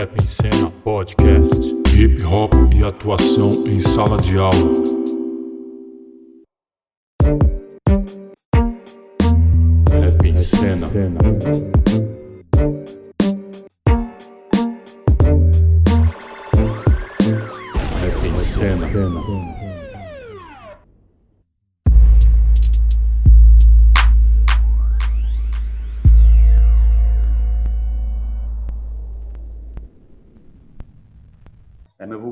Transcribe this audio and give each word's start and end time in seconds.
Rap 0.00 0.16
em 0.18 0.26
Cena 0.26 0.70
Podcast. 0.82 1.76
Hip 1.94 2.24
hop 2.24 2.54
e 2.72 2.82
atuação 2.82 3.50
em 3.66 3.78
sala 3.80 4.16
de 4.16 4.38
aula. 4.38 4.50
Rap 9.90 10.26
em 10.26 10.36
Cena. 10.38 10.86
Rap 18.00 18.26
em 18.26 18.38
Cena. 18.38 19.69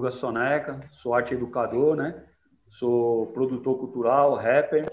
É 0.09 0.11
Soneca, 0.11 0.80
sou 0.91 1.15
arte 1.15 1.35
educador, 1.35 1.95
né? 1.95 2.25
Sou 2.66 3.27
produtor 3.29 3.79
cultural, 3.79 4.35
rapper, 4.35 4.87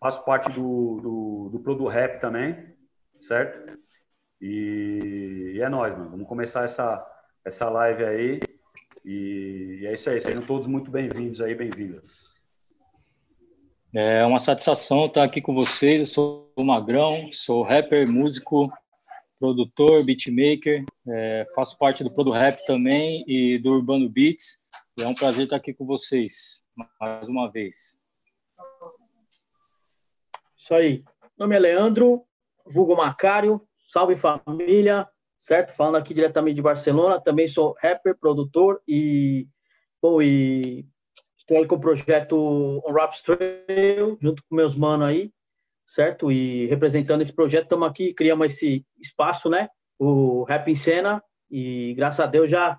faço 0.00 0.24
parte 0.24 0.50
do, 0.50 1.00
do, 1.00 1.48
do 1.52 1.60
Produ 1.60 1.86
Rap 1.86 2.20
também, 2.20 2.74
certo? 3.20 3.78
E, 4.40 5.52
e 5.54 5.62
é 5.62 5.68
nóis, 5.68 5.96
mano. 5.96 6.10
Vamos 6.10 6.26
começar 6.26 6.64
essa, 6.64 7.06
essa 7.44 7.70
live 7.70 8.04
aí. 8.04 8.40
E, 9.04 9.78
e 9.82 9.86
é 9.86 9.94
isso 9.94 10.10
aí, 10.10 10.20
sejam 10.20 10.44
todos 10.44 10.66
muito 10.66 10.90
bem-vindos 10.90 11.40
aí, 11.40 11.54
bem-vindas. 11.54 12.34
É 13.94 14.26
uma 14.26 14.40
satisfação 14.40 15.06
estar 15.06 15.22
aqui 15.22 15.40
com 15.40 15.54
vocês. 15.54 16.00
Eu 16.00 16.06
sou 16.06 16.52
o 16.56 16.64
Magrão, 16.64 17.30
sou 17.30 17.62
rapper, 17.62 18.10
músico, 18.10 18.72
produtor, 19.38 20.04
beatmaker, 20.04 20.84
é, 21.08 21.46
faço 21.54 21.78
parte 21.78 22.02
do 22.02 22.10
Prodo 22.10 22.30
Rap 22.30 22.64
também 22.66 23.24
e 23.26 23.58
do 23.58 23.72
Urbano 23.72 24.08
Beats. 24.08 24.64
E 24.98 25.02
é 25.02 25.06
um 25.06 25.14
prazer 25.14 25.44
estar 25.44 25.56
aqui 25.56 25.74
com 25.74 25.84
vocês 25.84 26.64
mais 27.00 27.28
uma 27.28 27.50
vez. 27.50 27.98
Isso 30.56 30.74
aí. 30.74 31.04
Meu 31.38 31.46
nome 31.46 31.56
é 31.56 31.58
Leandro, 31.58 32.24
vulgo 32.66 32.96
Macário, 32.96 33.60
salve 33.86 34.16
família, 34.16 35.08
certo? 35.38 35.74
Falando 35.74 35.96
aqui 35.96 36.14
diretamente 36.14 36.56
de 36.56 36.62
Barcelona, 36.62 37.20
também 37.20 37.46
sou 37.46 37.76
rapper, 37.80 38.16
produtor 38.18 38.82
e, 38.88 39.46
bom, 40.02 40.20
e 40.20 40.86
estou 41.36 41.58
aí 41.58 41.66
com 41.66 41.76
o 41.76 41.80
projeto 41.80 42.82
On 42.84 42.92
Rap 42.92 43.12
Trail, 43.22 44.18
junto 44.20 44.42
com 44.48 44.56
meus 44.56 44.74
manos 44.74 45.06
aí, 45.06 45.32
certo? 45.86 46.30
E 46.30 46.66
representando 46.66 47.22
esse 47.22 47.32
projeto, 47.32 47.64
estamos 47.64 47.88
aqui, 47.88 48.12
criamos 48.12 48.52
esse 48.52 48.84
espaço, 49.00 49.48
né? 49.48 49.68
O 49.98 50.42
Rap 50.44 50.68
em 50.68 50.74
Cena, 50.74 51.22
e 51.50 51.94
graças 51.94 52.20
a 52.20 52.26
Deus 52.26 52.50
já 52.50 52.78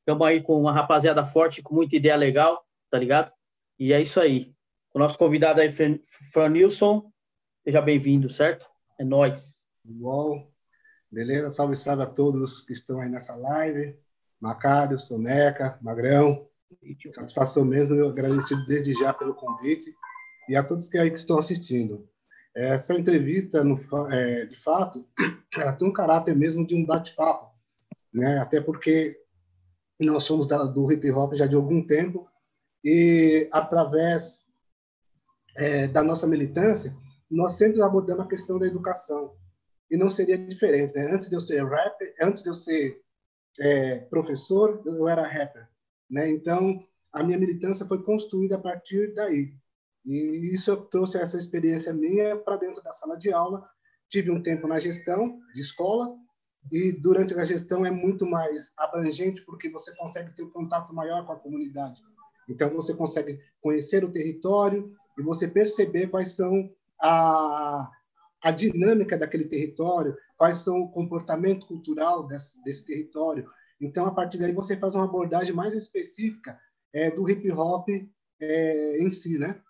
estamos 0.00 0.26
aí 0.26 0.42
com 0.42 0.60
uma 0.60 0.72
rapaziada 0.72 1.24
forte, 1.24 1.62
com 1.62 1.74
muita 1.74 1.94
ideia 1.96 2.16
legal, 2.16 2.64
tá 2.90 2.98
ligado? 2.98 3.30
E 3.78 3.92
é 3.92 4.00
isso 4.00 4.18
aí. 4.18 4.54
O 4.94 4.98
nosso 4.98 5.18
convidado 5.18 5.60
aí, 5.60 5.70
Fran 5.70 6.48
Nilson, 6.48 7.12
seja 7.62 7.82
bem-vindo, 7.82 8.30
certo? 8.30 8.66
É 8.98 9.04
nóis. 9.04 9.64
Bom, 9.84 10.50
beleza? 11.12 11.50
Salve, 11.50 11.76
salve 11.76 12.02
a 12.02 12.06
todos 12.06 12.62
que 12.62 12.72
estão 12.72 13.00
aí 13.00 13.10
nessa 13.10 13.36
live. 13.36 13.94
Macário, 14.40 14.98
Soneca, 14.98 15.78
Magrão. 15.82 16.48
Satisfação 17.10 17.64
mesmo, 17.64 17.94
eu 17.94 18.08
agradecido 18.08 18.64
desde 18.64 18.94
já 18.94 19.12
pelo 19.12 19.34
convite 19.34 19.92
e 20.48 20.56
a 20.56 20.64
todos 20.64 20.88
que 20.88 20.98
aí 20.98 21.10
que 21.10 21.18
estão 21.18 21.38
assistindo. 21.38 22.08
Essa 22.56 22.94
entrevista, 22.94 23.62
no, 23.62 23.78
é, 24.10 24.46
de 24.46 24.56
fato, 24.56 25.06
ela 25.54 25.74
tem 25.74 25.86
um 25.86 25.92
caráter 25.92 26.34
mesmo 26.34 26.66
de 26.66 26.74
um 26.74 26.86
bate-papo, 26.86 27.54
né? 28.12 28.38
Até 28.38 28.62
porque 28.62 29.20
nós 30.00 30.24
somos 30.24 30.46
da, 30.46 30.64
do 30.64 30.90
hip 30.90 31.10
hop 31.10 31.34
já 31.34 31.46
de 31.46 31.54
algum 31.54 31.86
tempo 31.86 32.26
e 32.82 33.46
através 33.52 34.46
é, 35.54 35.86
da 35.86 36.02
nossa 36.02 36.26
militância 36.26 36.96
nós 37.30 37.52
sempre 37.52 37.82
abordamos 37.82 38.24
a 38.24 38.28
questão 38.28 38.58
da 38.58 38.66
educação 38.66 39.34
e 39.90 39.96
não 39.96 40.08
seria 40.08 40.38
diferente, 40.38 40.94
né? 40.94 41.12
Antes 41.12 41.28
de 41.28 41.34
eu 41.34 41.42
ser 41.42 41.62
rapper, 41.62 42.14
antes 42.22 42.42
de 42.42 42.48
eu 42.48 42.54
ser 42.54 43.02
é, 43.60 43.98
professor, 43.98 44.82
eu 44.86 45.06
era 45.06 45.28
rapper, 45.28 45.68
né? 46.10 46.30
Então 46.30 46.82
a 47.12 47.22
minha 47.22 47.38
militância 47.38 47.84
foi 47.84 48.02
construída 48.02 48.56
a 48.56 48.60
partir 48.60 49.12
daí. 49.14 49.52
E 50.06 50.54
isso 50.54 50.70
eu 50.70 50.76
trouxe 50.76 51.18
essa 51.18 51.36
experiência 51.36 51.92
minha 51.92 52.36
para 52.36 52.56
dentro 52.56 52.80
da 52.80 52.92
sala 52.92 53.16
de 53.16 53.32
aula. 53.32 53.68
Tive 54.08 54.30
um 54.30 54.40
tempo 54.40 54.68
na 54.68 54.78
gestão 54.78 55.40
de 55.52 55.60
escola 55.60 56.14
e 56.70 56.92
durante 56.92 57.34
a 57.34 57.44
gestão 57.44 57.84
é 57.84 57.90
muito 57.90 58.24
mais 58.24 58.72
abrangente 58.76 59.42
porque 59.42 59.68
você 59.68 59.94
consegue 59.96 60.34
ter 60.34 60.44
um 60.44 60.50
contato 60.50 60.94
maior 60.94 61.26
com 61.26 61.32
a 61.32 61.38
comunidade. 61.38 62.00
Então 62.48 62.70
você 62.70 62.94
consegue 62.94 63.40
conhecer 63.60 64.04
o 64.04 64.10
território 64.10 64.92
e 65.18 65.22
você 65.22 65.48
perceber 65.48 66.06
quais 66.06 66.36
são 66.36 66.70
a, 67.00 67.90
a 68.42 68.50
dinâmica 68.52 69.18
daquele 69.18 69.46
território, 69.46 70.16
quais 70.36 70.58
são 70.58 70.82
o 70.82 70.90
comportamento 70.90 71.66
cultural 71.66 72.28
desse, 72.28 72.62
desse 72.62 72.86
território. 72.86 73.50
Então 73.80 74.06
a 74.06 74.14
partir 74.14 74.38
daí 74.38 74.52
você 74.52 74.76
faz 74.76 74.94
uma 74.94 75.04
abordagem 75.04 75.52
mais 75.52 75.74
específica 75.74 76.56
é, 76.92 77.10
do 77.10 77.28
hip 77.28 77.50
hop 77.50 77.88
é, 78.40 79.02
em 79.02 79.10
si, 79.10 79.36
né? 79.36 79.60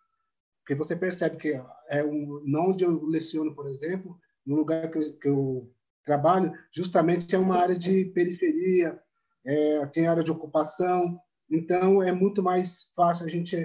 Porque 0.66 0.74
você 0.74 0.96
percebe 0.96 1.36
que 1.36 1.62
é 1.88 2.02
um, 2.02 2.42
onde 2.56 2.82
eu 2.82 3.04
leciono, 3.06 3.54
por 3.54 3.68
exemplo, 3.68 4.18
no 4.44 4.56
lugar 4.56 4.90
que 4.90 4.98
eu, 4.98 5.12
que 5.16 5.28
eu 5.28 5.72
trabalho, 6.02 6.52
justamente 6.74 7.32
é 7.36 7.38
uma 7.38 7.56
área 7.56 7.78
de 7.78 8.06
periferia, 8.06 9.00
é, 9.46 9.86
tem 9.86 10.08
área 10.08 10.24
de 10.24 10.32
ocupação, 10.32 11.20
então 11.48 12.02
é 12.02 12.10
muito 12.10 12.42
mais 12.42 12.90
fácil 12.96 13.26
a 13.26 13.28
gente 13.28 13.56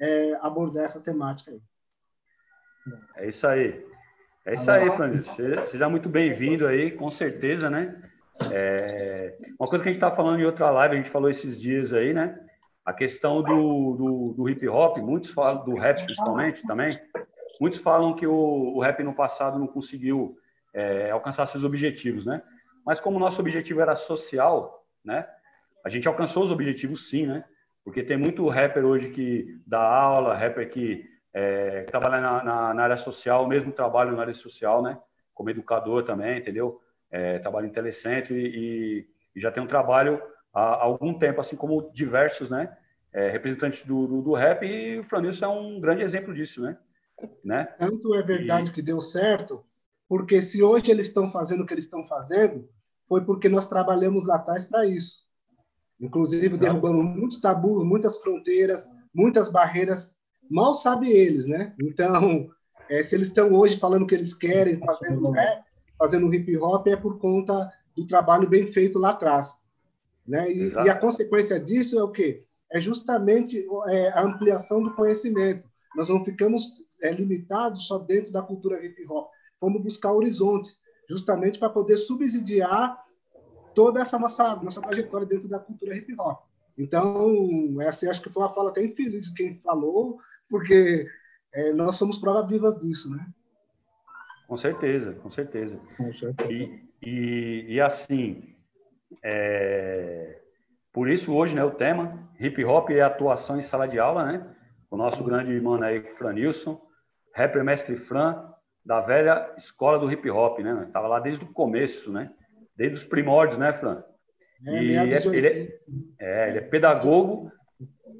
é, 0.00 0.34
abordar 0.40 0.86
essa 0.86 0.98
temática 0.98 1.50
aí. 1.50 1.60
É 3.16 3.28
isso 3.28 3.46
aí. 3.46 3.86
É 4.46 4.54
isso 4.54 4.70
aí, 4.70 4.90
Francisco. 4.92 5.66
Seja 5.66 5.90
muito 5.90 6.08
bem-vindo 6.08 6.66
aí, 6.66 6.90
com 6.90 7.10
certeza, 7.10 7.68
né? 7.68 8.02
É, 8.50 9.36
uma 9.60 9.68
coisa 9.68 9.82
que 9.82 9.90
a 9.90 9.92
gente 9.92 10.02
está 10.02 10.10
falando 10.10 10.40
em 10.40 10.46
outra 10.46 10.70
live, 10.70 10.94
a 10.94 10.96
gente 10.96 11.10
falou 11.10 11.28
esses 11.28 11.60
dias 11.60 11.92
aí, 11.92 12.14
né? 12.14 12.45
A 12.86 12.92
questão 12.92 13.42
do, 13.42 13.96
do, 13.96 14.34
do, 14.34 14.48
hip 14.48 14.66
hop, 14.68 14.98
muitos 14.98 15.30
falam 15.30 15.64
do 15.64 15.74
rap 15.74 16.04
principalmente 16.04 16.62
também, 16.62 16.96
muitos 17.60 17.80
falam 17.80 18.14
que 18.14 18.28
o, 18.28 18.76
o 18.76 18.80
rap 18.80 19.02
no 19.02 19.12
passado 19.12 19.58
não 19.58 19.66
conseguiu 19.66 20.38
é, 20.72 21.10
alcançar 21.10 21.46
seus 21.46 21.64
objetivos, 21.64 22.24
né? 22.24 22.40
Mas 22.86 23.00
como 23.00 23.16
o 23.16 23.20
nosso 23.20 23.40
objetivo 23.40 23.80
era 23.80 23.96
social, 23.96 24.86
né? 25.04 25.28
A 25.84 25.88
gente 25.88 26.06
alcançou 26.06 26.44
os 26.44 26.52
objetivos 26.52 27.08
sim, 27.10 27.26
né? 27.26 27.44
Porque 27.84 28.04
tem 28.04 28.16
muito 28.16 28.46
rapper 28.48 28.84
hoje 28.84 29.10
que 29.10 29.60
dá 29.66 29.80
aula, 29.80 30.34
rapper 30.34 30.70
que 30.70 31.04
é, 31.34 31.82
trabalha 31.82 32.20
na, 32.20 32.44
na, 32.44 32.74
na, 32.74 32.82
área 32.84 32.96
social, 32.96 33.48
mesmo 33.48 33.72
trabalho 33.72 34.14
na 34.14 34.22
área 34.22 34.34
social, 34.34 34.80
né? 34.80 34.96
Como 35.34 35.50
educador 35.50 36.04
também, 36.04 36.38
entendeu? 36.38 36.80
É, 37.10 37.40
trabalho 37.40 37.66
em 37.66 37.72
telecentro 37.72 38.36
e, 38.36 38.46
e, 38.46 39.06
e 39.34 39.40
já 39.40 39.50
tem 39.50 39.62
um 39.62 39.66
trabalho 39.66 40.22
há 40.56 40.82
algum 40.82 41.18
tempo, 41.18 41.40
assim 41.40 41.54
como 41.54 41.90
diversos, 41.92 42.48
né? 42.48 42.74
É, 43.12 43.30
representantes 43.30 43.84
do, 43.84 44.06
do, 44.06 44.22
do, 44.22 44.34
rap 44.34 44.64
e 44.64 44.98
o 44.98 45.04
Franilson 45.04 45.44
é 45.44 45.48
um 45.48 45.80
grande 45.80 46.02
exemplo 46.02 46.34
disso, 46.34 46.62
né? 46.62 46.76
né? 47.44 47.64
Tanto 47.78 48.14
é 48.14 48.22
verdade 48.22 48.70
e... 48.70 48.72
que 48.72 48.82
deu 48.82 49.00
certo, 49.00 49.64
porque 50.08 50.42
se 50.42 50.62
hoje 50.62 50.90
eles 50.90 51.06
estão 51.06 51.30
fazendo 51.30 51.62
o 51.62 51.66
que 51.66 51.72
eles 51.72 51.84
estão 51.84 52.06
fazendo, 52.06 52.68
foi 53.08 53.24
porque 53.24 53.48
nós 53.48 53.66
trabalhamos 53.66 54.26
lá 54.26 54.36
atrás 54.36 54.64
para 54.64 54.86
isso. 54.86 55.24
Inclusive 56.00 56.46
Exato. 56.46 56.60
derrubamos 56.60 57.04
muitos 57.16 57.40
tabus, 57.40 57.86
muitas 57.86 58.18
fronteiras, 58.18 58.86
muitas 59.14 59.48
barreiras. 59.48 60.14
Mal 60.50 60.74
sabe 60.74 61.10
eles, 61.10 61.46
né? 61.46 61.74
Então, 61.80 62.50
é, 62.88 63.02
se 63.02 63.14
eles 63.14 63.28
estão 63.28 63.52
hoje 63.52 63.78
falando 63.78 64.02
o 64.02 64.06
que 64.06 64.14
eles 64.14 64.34
querem, 64.34 64.78
fazendo 64.78 65.30
rap, 65.30 65.64
fazendo 65.98 66.32
hip 66.32 66.56
hop, 66.58 66.86
é 66.86 66.96
por 66.96 67.18
conta 67.18 67.72
do 67.96 68.06
trabalho 68.06 68.48
bem 68.48 68.66
feito 68.66 68.98
lá 68.98 69.10
atrás. 69.10 69.65
Né? 70.26 70.50
E, 70.50 70.68
e, 70.72 70.90
a 70.90 70.98
consequência 70.98 71.58
disso 71.60 71.98
é 71.98 72.02
o 72.02 72.10
quê? 72.10 72.44
É 72.72 72.80
justamente 72.80 73.64
é, 73.88 74.08
a 74.08 74.22
ampliação 74.22 74.82
do 74.82 74.94
conhecimento. 74.94 75.68
Nós 75.94 76.08
não 76.08 76.24
ficamos 76.24 76.84
é, 77.02 77.12
limitados 77.12 77.86
só 77.86 77.98
dentro 77.98 78.32
da 78.32 78.42
cultura 78.42 78.84
hip 78.84 79.04
hop. 79.08 79.30
Fomos 79.58 79.82
buscar 79.82 80.12
horizontes, 80.12 80.80
justamente 81.08 81.58
para 81.58 81.70
poder 81.70 81.96
subsidiar 81.96 83.02
toda 83.74 84.00
essa 84.00 84.18
nossa, 84.18 84.56
nossa 84.56 84.80
trajetória 84.80 85.26
dentro 85.26 85.48
da 85.48 85.58
cultura 85.58 85.96
hip 85.96 86.14
hop. 86.18 86.42
Então, 86.76 87.80
essa 87.80 88.10
acho 88.10 88.20
que 88.20 88.30
foi 88.30 88.42
uma 88.42 88.52
fala 88.52 88.70
até 88.70 88.84
infeliz 88.84 89.30
quem 89.30 89.56
falou, 89.56 90.18
porque 90.48 91.08
é, 91.54 91.72
nós 91.72 91.96
somos 91.96 92.18
provas 92.18 92.50
vivas 92.50 92.78
disso, 92.78 93.10
né? 93.10 93.26
Com 94.46 94.56
certeza, 94.56 95.14
com 95.14 95.30
certeza. 95.30 95.80
Com 95.96 96.12
certeza. 96.12 96.52
E, 96.52 96.80
e, 97.02 97.66
e 97.74 97.80
assim, 97.80 98.55
é... 99.22 100.40
Por 100.92 101.08
isso, 101.08 101.34
hoje, 101.34 101.54
né, 101.54 101.62
o 101.62 101.70
tema, 101.70 102.14
hip 102.40 102.64
hop 102.64 102.90
e 102.90 103.00
atuação 103.00 103.58
em 103.58 103.62
sala 103.62 103.86
de 103.86 103.98
aula, 103.98 104.24
né? 104.24 104.46
O 104.90 104.96
nosso 104.96 105.22
grande 105.22 105.60
mano 105.60 105.84
aí, 105.84 106.00
Franilson, 106.12 106.80
rapper 107.34 107.62
mestre 107.62 107.96
Fran, 107.96 108.50
da 108.82 109.00
velha 109.00 109.52
escola 109.58 109.98
do 109.98 110.10
hip 110.10 110.30
hop, 110.30 110.60
né? 110.60 110.88
Tava 110.92 111.06
lá 111.06 111.20
desde 111.20 111.44
o 111.44 111.52
começo, 111.52 112.10
né? 112.10 112.30
Desde 112.74 112.96
os 112.96 113.04
primórdios, 113.04 113.58
né, 113.58 113.72
Fran? 113.72 114.02
É, 114.66 114.82
e 114.82 114.96
é, 114.96 115.26
ele, 115.26 115.46
é, 115.48 115.78
é, 116.18 116.48
ele 116.48 116.58
é 116.58 116.62
pedagogo 116.62 117.52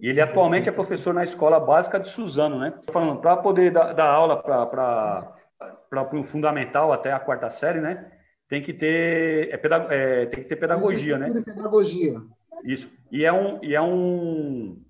e 0.03 0.09
ele 0.11 0.21
atualmente 0.21 0.69
é 0.69 0.73
professor 0.73 1.15
na 1.15 1.25
escola 1.25 1.59
básica 1.59 1.99
de 1.99 2.09
Suzano, 2.09 2.59
né? 2.59 2.75
Falando, 2.91 3.21
para 3.21 3.37
poder 3.38 3.71
dar, 3.71 3.94
dar 3.94 4.09
aula 4.09 4.43
para 4.43 6.11
o 6.12 6.25
fundamental 6.25 6.93
até 6.93 7.12
a 7.12 7.21
quarta 7.21 7.49
série, 7.49 7.81
né? 7.81 8.12
Tem 8.49 8.63
que 8.63 8.73
ter, 8.73 9.53
é, 9.53 9.57
pedag, 9.57 9.93
é, 9.93 10.27
tem 10.27 10.43
que 10.43 10.49
ter 10.49 10.57
pedagogia, 10.57 11.19
né? 11.19 11.43
Pedagogia. 11.43 12.23
Isso. 12.65 12.91
E 13.11 13.25
é 13.25 13.33
um, 13.33 13.63
e 13.63 13.75
é 13.75 13.83
um, 13.83 14.83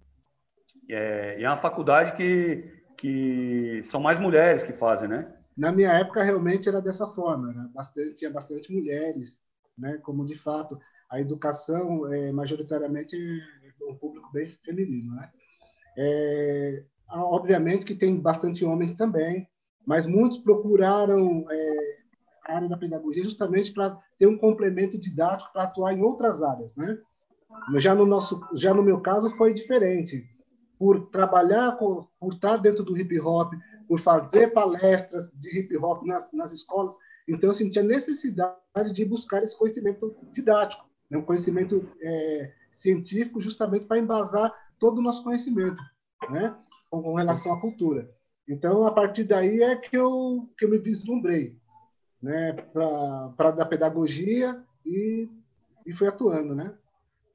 é, 0.88 1.43
é 1.43 1.49
uma 1.49 1.56
faculdade 1.56 2.14
que, 2.14 2.70
que 2.97 3.82
são 3.82 4.00
mais 4.00 4.19
mulheres 4.19 4.62
que 4.62 4.73
fazem, 4.73 5.08
né? 5.08 5.32
Na 5.56 5.73
minha 5.73 5.91
época 5.93 6.23
realmente 6.23 6.69
era 6.69 6.82
dessa 6.82 7.06
forma, 7.06 7.53
né? 7.53 7.70
bastante, 7.75 8.14
tinha 8.14 8.31
bastante 8.31 8.70
mulheres, 8.70 9.43
né? 9.76 9.99
Como 10.03 10.26
de 10.26 10.35
fato 10.35 10.79
a 11.08 11.20
educação 11.20 12.12
é 12.12 12.31
majoritariamente 12.32 13.17
um 13.88 13.94
público 13.94 14.31
bem 14.32 14.47
feminino, 14.47 15.14
né? 15.14 15.31
É, 15.99 16.85
obviamente 17.11 17.85
que 17.87 17.94
tem 17.94 18.20
bastante 18.20 18.64
homens 18.64 18.94
também, 18.94 19.49
mas 19.87 20.05
muitos 20.05 20.38
procuraram 20.38 21.47
é, 21.50 21.95
área 22.48 22.69
da 22.69 22.76
pedagogia 22.76 23.22
justamente 23.22 23.72
para 23.72 23.98
ter 24.19 24.26
um 24.26 24.38
complemento 24.38 24.98
didático 24.98 25.52
para 25.52 25.64
atuar 25.64 25.93
em 25.93 26.02
outras 26.02 26.43
áreas, 26.43 26.76
né? 26.76 26.98
Já 27.76 27.94
no 27.94 28.04
nosso, 28.04 28.40
já 28.54 28.75
no 28.75 28.82
meu 28.82 29.00
caso 29.00 29.31
foi 29.37 29.54
diferente, 29.54 30.28
por 30.78 31.08
trabalhar 31.08 31.76
com, 31.76 32.06
por 32.20 32.34
estar 32.34 32.56
dentro 32.56 32.84
do 32.84 32.96
hip 32.96 33.19
hop, 33.20 33.54
por 33.88 33.98
fazer 34.00 34.52
palestras 34.52 35.31
de 35.31 35.58
hip 35.58 35.76
hop 35.76 36.04
nas, 36.04 36.32
nas 36.32 36.52
escolas, 36.52 36.96
então 37.26 37.50
eu 37.50 37.54
sentia 37.54 37.82
necessidade 37.82 38.93
de 38.93 39.04
buscar 39.04 39.43
esse 39.43 39.56
conhecimento 39.58 40.14
didático, 40.31 40.87
né? 41.10 41.19
um 41.19 41.22
conhecimento 41.22 41.88
é, 42.00 42.52
científico 42.70 43.40
justamente 43.40 43.87
para 43.87 43.98
embasar 43.98 44.52
todo 44.78 44.98
o 44.98 45.02
nosso 45.02 45.25
conhecimento, 45.25 45.82
né? 46.31 46.54
Com, 46.90 47.02
com, 47.02 47.14
relação 47.14 47.52
à 47.52 47.60
cultura. 47.60 48.08
Então, 48.46 48.87
a 48.87 48.93
partir 48.93 49.25
daí 49.25 49.60
é 49.62 49.75
que 49.75 49.96
eu, 49.96 50.48
que 50.56 50.64
eu 50.64 50.70
me 50.70 50.78
vislumbrei, 50.78 51.58
né? 52.26 52.52
Para 53.37 53.50
da 53.52 53.64
pedagogia 53.64 54.61
e, 54.84 55.28
e 55.87 55.93
fui 55.93 56.08
atuando, 56.08 56.55
né? 56.55 56.75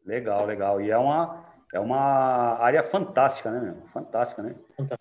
Legal, 0.05 0.45
legal. 0.45 0.81
E 0.81 0.91
é 0.91 0.97
uma, 0.97 1.45
é 1.73 1.79
uma 1.79 2.59
área 2.59 2.83
fantástica, 2.83 3.49
né? 3.49 3.75
Fantástica, 3.87 4.43
né? 4.43 4.55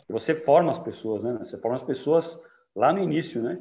Você 0.08 0.34
forma 0.34 0.70
as 0.70 0.78
pessoas, 0.78 1.22
né? 1.22 1.36
Você 1.40 1.58
forma 1.58 1.76
as 1.76 1.82
pessoas 1.82 2.38
lá 2.74 2.92
no 2.92 3.00
início, 3.00 3.42
né? 3.42 3.58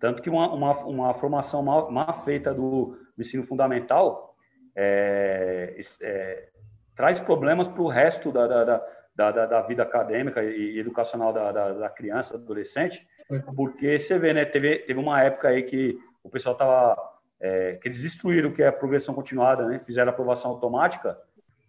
Tanto 0.00 0.22
que 0.22 0.30
uma, 0.30 0.52
uma, 0.52 0.72
uma 0.84 1.14
formação 1.14 1.62
mal, 1.62 1.90
mal 1.90 2.12
feita 2.24 2.54
do, 2.54 2.96
do 3.16 3.20
ensino 3.20 3.42
fundamental 3.42 4.34
é, 4.74 5.78
é, 6.02 6.48
traz 6.94 7.20
problemas 7.20 7.66
para 7.68 7.82
o 7.82 7.88
resto 7.88 8.30
da, 8.30 8.46
da, 8.46 8.86
da, 9.14 9.46
da, 9.46 9.62
vida 9.62 9.82
acadêmica 9.82 10.42
e 10.42 10.78
educacional 10.78 11.32
da, 11.32 11.50
da, 11.50 11.72
da, 11.72 11.90
criança, 11.90 12.38
do 12.38 12.44
adolescente, 12.44 13.06
porque 13.54 13.98
você 13.98 14.18
vê, 14.18 14.32
né, 14.32 14.44
teve, 14.44 14.78
teve 14.78 14.98
uma 14.98 15.22
época 15.22 15.48
aí 15.48 15.62
que 15.62 15.98
o 16.22 16.30
pessoal 16.30 16.54
estava, 16.54 16.96
é, 17.40 17.74
que 17.74 17.88
eles 17.88 18.02
destruíram 18.02 18.50
o 18.50 18.52
que 18.52 18.62
é 18.62 18.68
a 18.68 18.72
progressão 18.72 19.14
continuada, 19.14 19.66
né, 19.66 19.78
fizeram 19.78 20.10
aprovação 20.10 20.50
automática, 20.50 21.18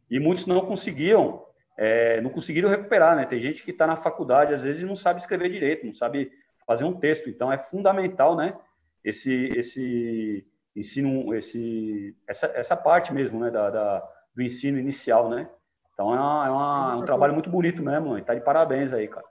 e 0.09 0.19
muitos 0.19 0.45
não 0.45 0.61
conseguiam, 0.61 1.45
é, 1.77 2.21
não 2.21 2.29
conseguiram 2.29 2.69
recuperar, 2.69 3.15
né, 3.15 3.25
tem 3.25 3.39
gente 3.39 3.63
que 3.63 3.71
está 3.71 3.85
na 3.85 3.95
faculdade, 3.95 4.53
às 4.53 4.63
vezes, 4.63 4.81
e 4.81 4.85
não 4.85 4.95
sabe 4.95 5.19
escrever 5.19 5.49
direito, 5.49 5.85
não 5.85 5.93
sabe 5.93 6.31
fazer 6.65 6.85
um 6.85 6.93
texto, 6.93 7.29
então 7.29 7.51
é 7.51 7.57
fundamental, 7.57 8.35
né, 8.35 8.53
esse, 9.03 9.47
esse, 9.55 10.45
ensino 10.75 11.33
esse 11.35 12.15
essa, 12.27 12.47
essa 12.47 12.75
parte 12.75 13.13
mesmo 13.13 13.39
né 13.39 13.51
da, 13.51 13.69
da 13.69 14.09
do 14.35 14.41
ensino 14.41 14.77
inicial 14.79 15.29
né. 15.29 15.49
Então 15.93 16.13
é, 16.13 16.19
uma, 16.19 16.47
é, 16.47 16.49
uma, 16.49 16.93
é 16.93 16.95
um 16.95 17.01
trabalho 17.01 17.33
muito 17.33 17.49
bonito 17.49 17.81
mesmo 17.83 18.17
está 18.17 18.33
de 18.33 18.41
parabéns 18.41 18.93
aí 18.93 19.07
cara 19.07 19.25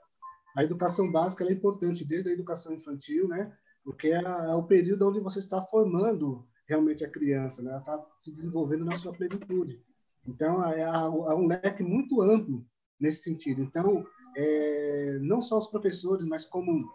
a 0.59 0.63
educação 0.63 1.11
básica 1.11 1.43
é 1.43 1.51
importante 1.51 2.05
desde 2.05 2.29
a 2.29 2.33
educação 2.33 2.73
infantil 2.73 3.27
né? 3.27 3.51
Porque 3.83 4.07
é, 4.07 4.21
é, 4.21 4.55
o 4.55 4.63
período 4.63 5.07
onde 5.07 5.19
você 5.19 5.39
está 5.39 5.61
formando 5.61 6.45
realmente 6.67 7.03
a 7.03 7.09
criança 7.09 7.61
né? 7.61 7.71
Ela 7.71 7.79
está 7.79 8.05
se 8.15 8.33
desenvolvendo 8.33 8.85
na 8.85 8.97
sua 8.97 9.13
plenitude. 9.13 9.81
Então 10.27 10.65
é, 10.65 10.81
é 10.81 11.35
um 11.35 11.47
leque 11.47 11.83
muito 11.83 12.21
amplo 12.21 12.65
nesse 12.99 13.23
sentido. 13.23 13.61
Então 13.61 14.05
é, 14.35 15.19
não 15.21 15.41
só 15.41 15.57
os 15.57 15.67
professores 15.67 16.25
mas 16.25 16.45
como 16.45 16.87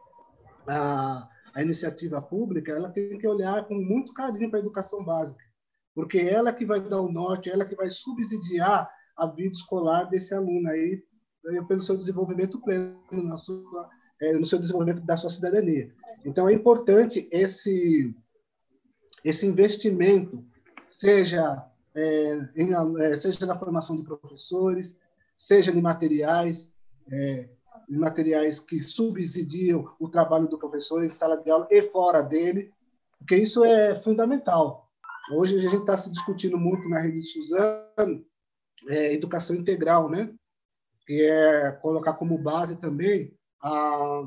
a 0.69 1.28
a 1.55 1.62
iniciativa 1.62 2.20
pública 2.20 2.72
ela 2.72 2.90
tem 2.90 3.17
que 3.17 3.28
olhar 3.28 3.64
com 3.67 3.76
muito 3.76 4.12
carinho 4.12 4.50
para 4.50 4.58
a 4.58 4.62
educação 4.62 5.05
básica, 5.05 5.43
porque 5.94 6.19
ela 6.19 6.52
que 6.52 6.67
vai 6.67 6.81
dar 6.81 7.00
o 7.00 7.12
norte, 7.12 7.49
ela 7.49 7.64
que 7.64 7.76
vai 7.76 7.88
subsidiar 7.88 8.90
a 9.17 9.26
vida 9.28 9.52
escolar 9.52 10.05
desse 10.10 10.34
aluno. 10.34 10.69
Aí 10.69 11.00
pelo 11.67 11.82
seu 11.82 11.96
desenvolvimento 11.96 12.61
pleno, 12.61 12.99
na 13.11 13.37
sua, 13.37 13.88
é, 14.20 14.32
no 14.35 14.46
seu 14.46 14.58
desenvolvimento 14.58 15.02
da 15.02 15.17
sua 15.17 15.31
cidadania. 15.31 15.93
Então 16.25 16.49
é 16.49 16.52
importante 16.52 17.29
esse 17.31 18.14
esse 19.23 19.46
investimento, 19.46 20.44
seja 20.87 21.64
é, 21.94 22.49
em, 22.56 22.70
é, 23.00 23.17
seja 23.17 23.46
na 23.46 23.56
formação 23.56 23.96
de 23.96 24.02
professores, 24.02 24.99
seja 25.35 25.70
em 25.70 25.81
materiais, 25.81 26.70
é, 27.11 27.49
materiais 27.88 28.61
que 28.61 28.82
subsidiam 28.82 29.94
o 29.99 30.08
trabalho 30.08 30.49
do 30.49 30.58
professor 30.58 31.02
em 31.02 31.11
sala 31.11 31.37
de 31.37 31.50
aula 31.50 31.67
e 31.70 31.82
fora 31.82 32.23
dele, 32.23 32.70
porque 33.19 33.37
isso 33.37 33.64
é 33.64 33.94
fundamental. 33.94 34.91
Hoje 35.32 35.56
a 35.56 35.61
gente 35.61 35.76
está 35.76 35.96
se 35.96 36.11
discutindo 36.11 36.58
muito 36.58 36.87
na 36.88 37.00
rede 37.00 37.20
de 37.20 37.29
Suzano 37.29 38.25
é, 38.88 39.14
educação 39.14 39.56
integral, 39.56 40.11
né? 40.11 40.31
Que 41.06 41.23
é 41.23 41.73
colocar 41.73 42.15
como 42.15 42.39
base 42.39 42.79
também 42.79 43.37
a, 43.62 44.23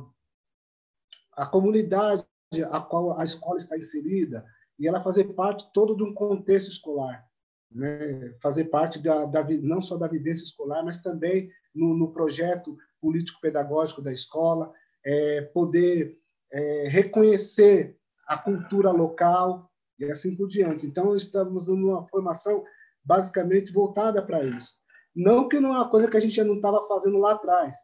a 1.33 1.45
comunidade 1.45 2.25
a 2.71 2.79
qual 2.79 3.19
a 3.19 3.23
escola 3.23 3.57
está 3.57 3.77
inserida 3.77 4.45
e 4.79 4.87
ela 4.87 5.03
fazer 5.03 5.25
parte 5.33 5.69
todo 5.73 5.95
de 5.95 6.03
um 6.03 6.13
contexto 6.13 6.69
escolar, 6.69 7.25
né? 7.71 8.33
Fazer 8.41 8.65
parte 8.65 8.99
da, 8.99 9.25
da 9.25 9.43
não 9.61 9.81
só 9.81 9.97
da 9.97 10.07
vivência 10.07 10.43
escolar, 10.43 10.83
mas 10.83 11.01
também 11.01 11.51
no, 11.73 11.95
no 11.95 12.11
projeto 12.11 12.77
político-pedagógico 13.01 14.01
da 14.01 14.11
escola, 14.11 14.71
é, 15.05 15.41
poder 15.53 16.17
é, 16.51 16.87
reconhecer 16.89 17.97
a 18.27 18.37
cultura 18.37 18.91
local 18.91 19.71
e 19.99 20.05
assim 20.05 20.35
por 20.35 20.47
diante. 20.47 20.85
Então, 20.85 21.15
estamos 21.15 21.67
numa 21.67 22.07
formação 22.07 22.63
basicamente 23.03 23.71
voltada 23.71 24.21
para 24.21 24.43
isso. 24.43 24.75
Não 25.17 25.49
que 25.49 25.59
não 25.59 25.73
é 25.73 25.77
uma 25.79 25.89
coisa 25.89 26.07
que 26.07 26.15
a 26.15 26.19
gente 26.19 26.35
já 26.35 26.43
não 26.43 26.57
estava 26.57 26.87
fazendo 26.87 27.17
lá 27.17 27.31
atrás. 27.31 27.75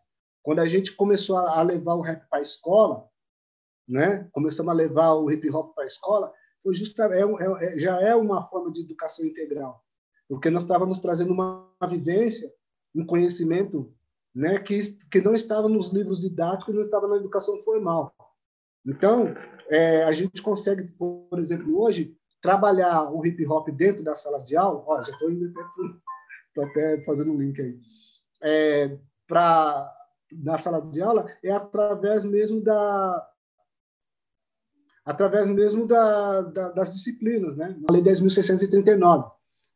Quando 0.43 0.59
a 0.59 0.67
gente 0.67 0.95
começou 0.95 1.35
a 1.35 1.63
levar 1.63 1.95
o 1.95 2.01
rap 2.01 2.29
para 2.29 2.37
a 2.37 2.43
escola, 2.43 3.09
né? 3.89 4.29
começamos 4.31 4.71
a 4.71 4.75
levar 4.75 5.13
o 5.13 5.31
hip 5.31 5.49
hop 5.49 5.73
para 5.73 5.83
a 5.83 5.87
escola, 5.87 6.31
foi 6.61 6.75
justamente, 6.75 7.41
é, 7.41 7.65
é, 7.65 7.79
já 7.79 7.99
é 7.99 8.15
uma 8.15 8.47
forma 8.47 8.71
de 8.71 8.81
educação 8.81 9.25
integral, 9.25 9.83
porque 10.29 10.51
nós 10.51 10.61
estávamos 10.61 10.99
trazendo 10.99 11.33
uma 11.33 11.67
vivência, 11.89 12.53
um 12.95 13.03
conhecimento 13.03 13.91
né, 14.35 14.59
que, 14.59 14.79
que 15.09 15.19
não 15.19 15.33
estava 15.33 15.67
nos 15.67 15.91
livros 15.91 16.19
didáticos, 16.21 16.75
não 16.75 16.85
estava 16.85 17.07
na 17.07 17.15
educação 17.15 17.59
formal. 17.63 18.13
Então, 18.85 19.33
é, 19.69 20.03
a 20.03 20.11
gente 20.11 20.39
consegue, 20.39 20.91
por 20.91 21.39
exemplo, 21.39 21.81
hoje, 21.81 22.15
trabalhar 22.43 23.11
o 23.11 23.25
hip 23.25 23.43
hop 23.47 23.69
dentro 23.69 24.03
da 24.03 24.13
sala 24.15 24.39
de 24.39 24.55
aula. 24.55 24.83
Ó, 24.85 25.01
já 25.01 25.13
estou 25.13 25.31
indo 25.31 25.49
até, 25.49 25.61
tô 26.53 26.63
até 26.63 27.03
fazendo 27.03 27.31
um 27.31 27.37
link 27.37 27.59
aí. 27.61 27.79
É, 28.43 28.97
na 30.31 30.57
sala 30.57 30.81
de 30.81 31.01
aula 31.01 31.25
é 31.43 31.51
através 31.51 32.25
mesmo 32.25 32.61
da 32.61 33.29
através 35.05 35.47
mesmo 35.47 35.85
da, 35.85 36.41
da, 36.41 36.69
das 36.69 36.91
disciplinas, 36.91 37.57
né? 37.57 37.77
A 37.89 37.91
Lei 37.91 38.01
10.639. 38.01 39.29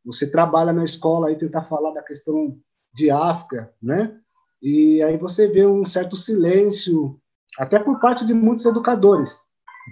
Você 0.06 0.30
trabalha 0.30 0.72
na 0.72 0.86
escola 0.86 1.32
e 1.32 1.38
tentar 1.38 1.64
falar 1.64 1.92
da 1.92 2.02
questão 2.02 2.58
de 2.94 3.12
África, 3.12 3.74
né? 3.82 4.18
E 4.62 5.02
aí 5.04 5.18
você 5.18 5.48
vê 5.48 5.66
um 5.66 5.84
certo 5.84 6.16
silêncio, 6.16 7.20
até 7.60 7.78
por 7.78 8.00
parte 8.00 8.26
de 8.26 8.34
muitos 8.34 8.66
educadores, 8.66 9.42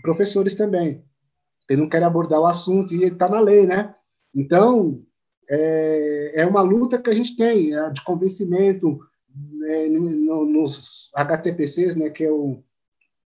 professores 0.01 0.55
também, 0.55 1.03
que 1.67 1.75
não 1.75 1.89
querem 1.89 2.07
abordar 2.07 2.39
o 2.39 2.45
assunto 2.45 2.95
e 2.95 3.03
está 3.03 3.27
na 3.27 3.39
lei, 3.39 3.67
né? 3.67 3.93
Então, 4.33 5.03
é, 5.49 6.41
é 6.41 6.45
uma 6.45 6.61
luta 6.61 7.01
que 7.01 7.09
a 7.09 7.13
gente 7.13 7.35
tem, 7.35 7.75
é 7.75 7.89
de 7.89 8.03
convencimento 8.03 8.99
é, 9.65 9.89
no, 9.89 10.45
nos 10.45 11.09
HTPCs, 11.13 11.95
né, 11.95 12.09
que 12.09 12.23
é 12.23 12.31
o 12.31 12.63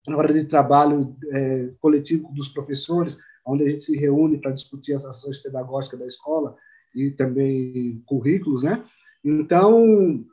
a 0.07 0.17
hora 0.17 0.31
de 0.31 0.45
trabalho 0.45 1.15
é, 1.31 1.73
coletivo 1.79 2.31
dos 2.31 2.47
professores, 2.47 3.17
onde 3.45 3.63
a 3.63 3.69
gente 3.69 3.81
se 3.81 3.97
reúne 3.97 4.39
para 4.39 4.51
discutir 4.51 4.93
as 4.93 5.03
ações 5.05 5.39
pedagógicas 5.39 5.99
da 5.99 6.05
escola 6.05 6.55
e 6.93 7.11
também 7.11 8.03
currículos, 8.05 8.63
né? 8.63 8.83
Então, 9.23 10.23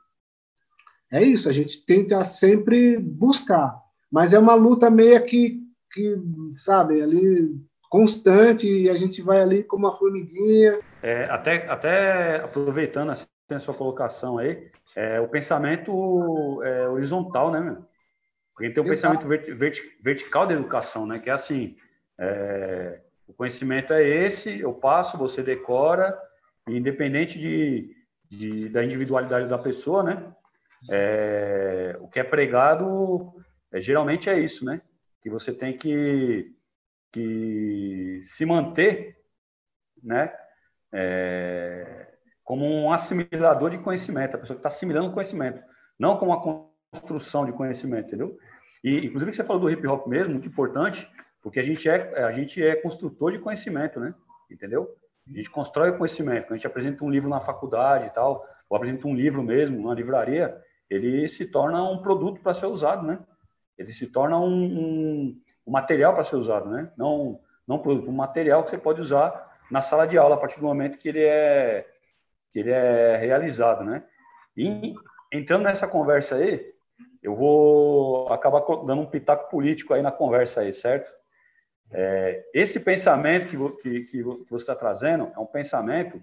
é 1.11 1.23
isso, 1.23 1.49
a 1.49 1.53
gente 1.53 1.85
tenta 1.85 2.23
sempre 2.25 2.99
buscar, 2.99 3.75
mas 4.11 4.35
é 4.35 4.39
uma 4.39 4.55
luta 4.55 4.91
meio 4.91 5.25
que, 5.25 5.63
que 5.91 6.17
sabe, 6.55 7.01
ali 7.01 7.59
constante 7.93 8.67
e 8.67 8.89
a 8.89 8.95
gente 8.95 9.21
vai 9.21 9.43
ali 9.43 9.63
como 9.63 9.87
uma 9.87 9.95
formiguinha. 9.95 10.81
É, 11.03 11.25
até, 11.25 11.69
até 11.69 12.37
aproveitando 12.37 13.11
assim, 13.11 13.27
a 13.51 13.59
sua 13.59 13.75
colocação 13.75 14.39
aí, 14.39 14.71
é, 14.97 15.21
o 15.21 15.29
pensamento 15.29 16.63
é, 16.63 16.89
horizontal, 16.89 17.51
né, 17.51 17.61
meu? 17.61 17.85
Porque 18.55 18.71
tem 18.71 18.83
o 18.83 18.87
Exato. 18.91 19.19
pensamento 19.19 19.59
verti 19.59 19.83
vertical 20.03 20.47
da 20.47 20.55
educação, 20.55 21.07
né? 21.07 21.19
Que 21.19 21.29
é 21.29 21.35
assim, 21.35 21.77
é, 22.19 23.03
o 23.27 23.35
conhecimento 23.35 23.93
é 23.93 24.03
esse, 24.03 24.59
eu 24.59 24.73
passo, 24.73 25.19
você 25.19 25.43
decora, 25.43 26.19
independente 26.67 27.39
de, 27.39 27.95
de 28.31 28.71
da 28.71 28.83
individualidade 28.83 29.49
da 29.49 29.59
pessoa, 29.59 30.03
né? 30.03 30.33
É, 30.91 31.95
o 32.01 32.09
que 32.09 32.19
é 32.19 32.25
pregado 32.25 33.35
é, 33.71 33.79
geralmente 33.79 34.31
é 34.31 34.39
isso, 34.39 34.65
né? 34.65 34.81
Que 35.23 35.29
você 35.29 35.53
tem 35.53 35.77
que, 35.77 36.55
que 37.13 38.21
se 38.23 38.45
manter, 38.47 39.19
né? 40.03 40.35
É, 40.93 42.09
como 42.43 42.67
um 42.67 42.91
assimilador 42.91 43.71
de 43.71 43.79
conhecimento, 43.79 44.35
a 44.35 44.39
pessoa 44.39 44.57
que 44.57 44.61
está 44.61 44.69
assimilando 44.69 45.13
conhecimento, 45.13 45.63
não 45.99 46.17
como 46.17 46.33
uma 46.33 46.69
construção 46.91 47.47
de 47.47 47.53
conhecimento, 47.53 48.09
entendeu? 48.09 48.37
E, 48.83 49.07
inclusive, 49.07 49.33
você 49.33 49.45
falou 49.45 49.63
do 49.63 49.71
hip 49.71 49.87
hop 49.87 50.07
mesmo, 50.07 50.33
muito 50.33 50.49
importante, 50.49 51.09
porque 51.41 51.61
a 51.61 51.63
gente 51.63 51.89
é, 51.89 52.23
a 52.23 52.33
gente 52.33 52.63
é 52.63 52.75
construtor 52.75 53.33
de 53.33 53.39
conhecimento, 53.39 54.01
né? 54.01 54.15
Entendeu? 54.51 54.95
A 55.29 55.37
gente 55.37 55.51
constrói 55.51 55.91
o 55.91 55.99
conhecimento. 55.99 56.47
Quando 56.47 56.53
a 56.53 56.57
gente 56.57 56.67
apresenta 56.67 57.05
um 57.05 57.11
livro 57.11 57.29
na 57.29 57.41
faculdade 57.41 58.07
e 58.07 58.11
tal, 58.11 58.45
ou 58.69 58.77
apresenta 58.77 59.07
um 59.07 59.15
livro 59.15 59.43
mesmo 59.43 59.87
na 59.87 59.95
livraria, 59.95 60.61
ele 60.91 61.29
se 61.29 61.47
torna 61.47 61.83
um 61.85 62.03
produto 62.03 62.41
para 62.41 62.55
ser 62.55 62.67
usado, 62.67 63.07
né? 63.07 63.19
Ele 63.79 63.91
se 63.93 64.07
torna 64.07 64.39
um, 64.39 64.65
um, 64.65 65.42
um 65.67 65.71
material 65.71 66.15
para 66.15 66.25
ser 66.25 66.37
usado, 66.37 66.69
né? 66.71 66.91
Não, 66.97 67.41
não 67.67 67.79
produto, 67.79 68.09
um 68.09 68.15
material 68.15 68.63
que 68.65 68.71
você 68.71 68.79
pode 68.79 69.01
usar 69.01 69.59
na 69.71 69.81
sala 69.81 70.07
de 70.07 70.19
aula 70.19 70.35
a 70.35 70.39
partir 70.39 70.61
do 70.61 70.67
momento 70.67 70.99
que 70.99 71.09
ele 71.09 71.25
é 71.25 71.89
que 72.51 72.61
ele 72.61 72.71
é 72.71 73.17
realizado, 73.17 73.83
né? 73.83 74.05
E 74.57 74.95
entrando 75.33 75.63
nessa 75.63 75.89
conversa 75.89 76.37
aí, 76.37 76.73
eu 77.23 77.35
vou 77.35 78.29
acabar 78.31 78.61
dando 78.85 79.01
um 79.01 79.07
pitaco 79.07 79.49
político 79.49 79.95
aí 79.95 80.03
na 80.03 80.13
conversa 80.13 80.61
aí, 80.61 80.73
certo? 80.73 81.11
É, 81.91 82.45
esse 82.53 82.81
pensamento 82.81 83.47
que, 83.47 83.81
que, 83.83 84.05
que 84.05 84.23
você 84.23 84.63
está 84.63 84.75
trazendo 84.75 85.31
é 85.35 85.39
um 85.39 85.47
pensamento 85.47 86.23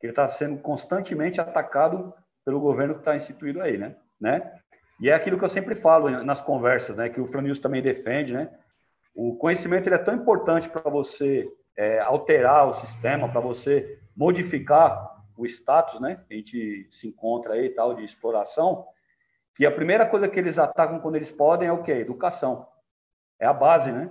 que 0.00 0.08
está 0.08 0.26
sendo 0.28 0.58
constantemente 0.58 1.40
atacado 1.40 2.12
pelo 2.44 2.60
governo 2.60 2.94
que 2.94 3.00
está 3.00 3.16
instituído 3.16 3.62
aí, 3.62 3.78
né? 3.78 3.96
né? 4.20 4.52
E 5.00 5.08
é 5.08 5.14
aquilo 5.14 5.38
que 5.38 5.44
eu 5.44 5.48
sempre 5.48 5.74
falo 5.74 6.10
nas 6.22 6.40
conversas, 6.40 6.96
né? 6.96 7.08
Que 7.08 7.20
o 7.20 7.26
Franilson 7.26 7.62
também 7.62 7.82
defende, 7.82 8.32
né? 8.32 8.50
O 9.14 9.36
conhecimento 9.36 9.86
ele 9.86 9.94
é 9.94 9.98
tão 9.98 10.14
importante 10.14 10.68
para 10.68 10.90
você 10.90 11.48
é, 11.76 12.00
alterar 12.00 12.68
o 12.68 12.72
sistema, 12.72 13.30
para 13.30 13.40
você 13.40 14.00
modificar 14.16 15.22
o 15.36 15.46
status, 15.46 16.00
né? 16.00 16.22
Que 16.26 16.34
a 16.34 16.36
gente 16.36 16.88
se 16.90 17.08
encontra 17.08 17.54
aí 17.54 17.70
tal 17.70 17.94
de 17.94 18.04
exploração, 18.04 18.86
que 19.54 19.64
a 19.64 19.70
primeira 19.70 20.04
coisa 20.06 20.28
que 20.28 20.38
eles 20.38 20.58
atacam 20.58 21.00
quando 21.00 21.16
eles 21.16 21.30
podem 21.30 21.68
é 21.68 21.72
o 21.72 21.82
quê? 21.82 21.92
Educação. 21.92 22.66
É 23.38 23.46
a 23.46 23.52
base, 23.52 23.92
né? 23.92 24.10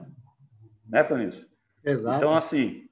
Né, 0.86 1.04
Franilson? 1.04 1.46
Exato. 1.84 2.18
Então, 2.18 2.34
assim, 2.34 2.88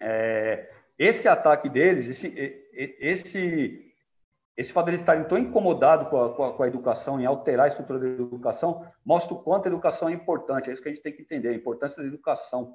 é, 0.00 0.68
esse 0.98 1.28
ataque 1.28 1.68
deles, 1.68 2.08
esse, 2.08 2.32
esse 2.72 3.85
esse 4.56 4.72
fato 4.72 4.86
de 4.86 4.92
eles 4.92 5.00
estarem 5.00 5.28
tão 5.28 5.36
incomodados 5.36 6.08
com 6.08 6.16
a, 6.16 6.34
com, 6.34 6.44
a, 6.44 6.52
com 6.56 6.62
a, 6.62 6.66
educação, 6.66 7.20
em 7.20 7.26
alterar 7.26 7.66
a 7.66 7.68
estrutura 7.68 7.98
da 7.98 8.06
educação, 8.06 8.86
mostra 9.04 9.34
o 9.34 9.42
quanto 9.42 9.66
a 9.66 9.68
educação 9.68 10.08
é 10.08 10.12
importante. 10.12 10.70
É 10.70 10.72
isso 10.72 10.82
que 10.82 10.88
a 10.88 10.92
gente 10.92 11.02
tem 11.02 11.14
que 11.14 11.22
entender, 11.22 11.50
a 11.50 11.54
importância 11.54 12.02
da 12.02 12.08
educação. 12.08 12.74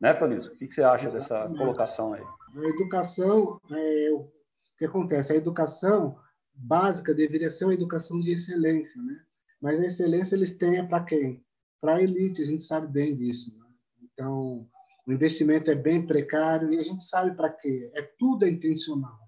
Né, 0.00 0.12
Flanis? 0.12 0.48
O 0.48 0.56
que, 0.56 0.66
que, 0.66 0.74
você 0.74 0.82
acha 0.82 1.06
Exatamente. 1.06 1.52
dessa 1.52 1.64
colocação 1.64 2.14
aí? 2.14 2.22
A 2.22 2.68
educação, 2.68 3.60
é, 3.70 4.10
o 4.12 4.28
que 4.76 4.84
acontece? 4.84 5.32
A 5.32 5.36
educação 5.36 6.18
básica 6.52 7.14
deveria 7.14 7.48
ser 7.48 7.66
uma 7.66 7.74
educação 7.74 8.18
de 8.20 8.32
excelência, 8.32 9.00
né? 9.00 9.20
Mas 9.60 9.80
a 9.80 9.86
excelência 9.86 10.34
eles 10.34 10.56
têm 10.56 10.78
é 10.78 10.82
para 10.82 11.04
quem? 11.04 11.44
Para 11.80 11.94
a 11.94 12.02
elite, 12.02 12.42
a 12.42 12.46
gente 12.46 12.64
sabe 12.64 12.88
bem 12.88 13.16
disso. 13.16 13.56
Né? 13.56 13.66
Então, 14.02 14.68
o 15.06 15.12
investimento 15.12 15.70
é 15.70 15.74
bem 15.76 16.04
precário 16.04 16.72
e 16.72 16.78
a 16.78 16.82
gente 16.82 17.04
sabe 17.04 17.36
para 17.36 17.50
quê? 17.50 17.90
É 17.94 18.02
tudo 18.18 18.44
é 18.44 18.50
intencional. 18.50 19.20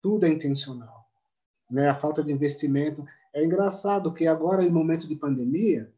Tudo 0.00 0.24
é 0.24 0.28
intencional 0.28 1.01
né, 1.72 1.88
a 1.88 1.94
falta 1.94 2.22
de 2.22 2.30
investimento. 2.30 3.04
É 3.34 3.42
engraçado 3.42 4.12
que 4.12 4.26
agora, 4.26 4.62
em 4.62 4.70
momento 4.70 5.08
de 5.08 5.16
pandemia, 5.16 5.90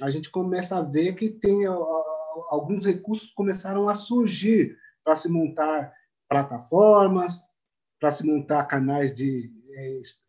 a 0.00 0.08
gente 0.08 0.30
começa 0.30 0.78
a 0.78 0.82
ver 0.82 1.14
que 1.14 1.28
tem 1.28 1.66
alguns 2.48 2.86
recursos 2.86 3.30
começaram 3.30 3.86
a 3.88 3.94
surgir 3.94 4.78
para 5.04 5.14
se 5.14 5.28
montar 5.28 5.92
plataformas, 6.26 7.42
para 7.98 8.10
se 8.10 8.26
montar 8.26 8.64
canais 8.64 9.14
de 9.14 9.52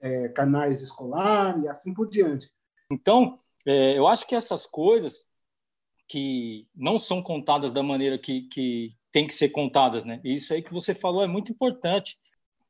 é, 0.01 0.29
canais 0.29 0.81
escolares 0.81 1.63
e 1.63 1.69
assim 1.69 1.93
por 1.93 2.09
diante. 2.09 2.51
Então, 2.91 3.39
é, 3.65 3.97
eu 3.97 4.07
acho 4.07 4.27
que 4.27 4.35
essas 4.35 4.65
coisas 4.65 5.31
que 6.07 6.67
não 6.75 6.99
são 6.99 7.21
contadas 7.21 7.71
da 7.71 7.81
maneira 7.81 8.19
que, 8.19 8.41
que 8.49 8.93
tem 9.11 9.25
que 9.25 9.33
ser 9.33 9.49
contadas, 9.49 10.03
né? 10.03 10.19
Isso 10.25 10.53
aí 10.53 10.61
que 10.61 10.73
você 10.73 10.93
falou 10.93 11.23
é 11.23 11.27
muito 11.27 11.51
importante. 11.51 12.17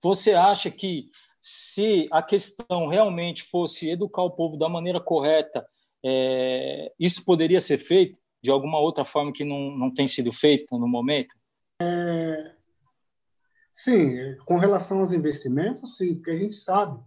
Você 0.03 0.33
acha 0.33 0.69
que 0.69 1.09
se 1.41 2.07
a 2.11 2.21
questão 2.21 2.87
realmente 2.87 3.43
fosse 3.43 3.89
educar 3.89 4.23
o 4.23 4.31
povo 4.31 4.57
da 4.57 4.69
maneira 4.69 4.99
correta, 4.99 5.65
é, 6.05 6.91
isso 6.99 7.25
poderia 7.25 7.59
ser 7.59 7.77
feito 7.77 8.19
de 8.43 8.49
alguma 8.49 8.79
outra 8.79 9.03
forma 9.03 9.31
que 9.31 9.43
não, 9.43 9.75
não 9.77 9.93
tem 9.93 10.07
sido 10.07 10.31
feito 10.31 10.77
no 10.77 10.87
momento? 10.87 11.35
É, 11.81 12.51
sim, 13.71 14.35
com 14.45 14.57
relação 14.57 14.99
aos 14.99 15.13
investimentos, 15.13 15.97
sim, 15.97 16.15
porque 16.15 16.31
a 16.31 16.37
gente 16.37 16.53
sabe 16.53 16.99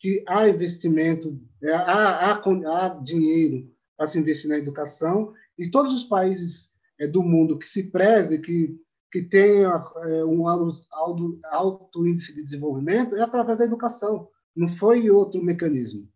que 0.00 0.22
há 0.26 0.48
investimento, 0.48 1.38
é, 1.62 1.72
há, 1.72 2.32
há, 2.32 2.42
há 2.42 2.88
dinheiro 3.02 3.70
para 3.96 4.06
se 4.06 4.18
investir 4.18 4.48
na 4.48 4.58
educação 4.58 5.32
e 5.58 5.70
todos 5.70 5.92
os 5.92 6.04
países 6.04 6.72
é, 6.98 7.06
do 7.06 7.22
mundo 7.22 7.58
que 7.58 7.68
se 7.68 7.90
prezem, 7.90 8.40
que 8.40 8.78
que 9.14 9.22
tenha 9.22 9.68
é, 9.68 10.24
um 10.24 10.48
alto, 10.48 11.38
alto, 11.44 12.04
índice 12.04 12.34
de 12.34 12.42
desenvolvimento 12.42 13.14
é 13.14 13.22
através 13.22 13.56
da 13.56 13.64
educação, 13.64 14.28
não 14.56 14.66
foi 14.66 15.08
outro 15.08 15.40
mecanismo. 15.40 16.10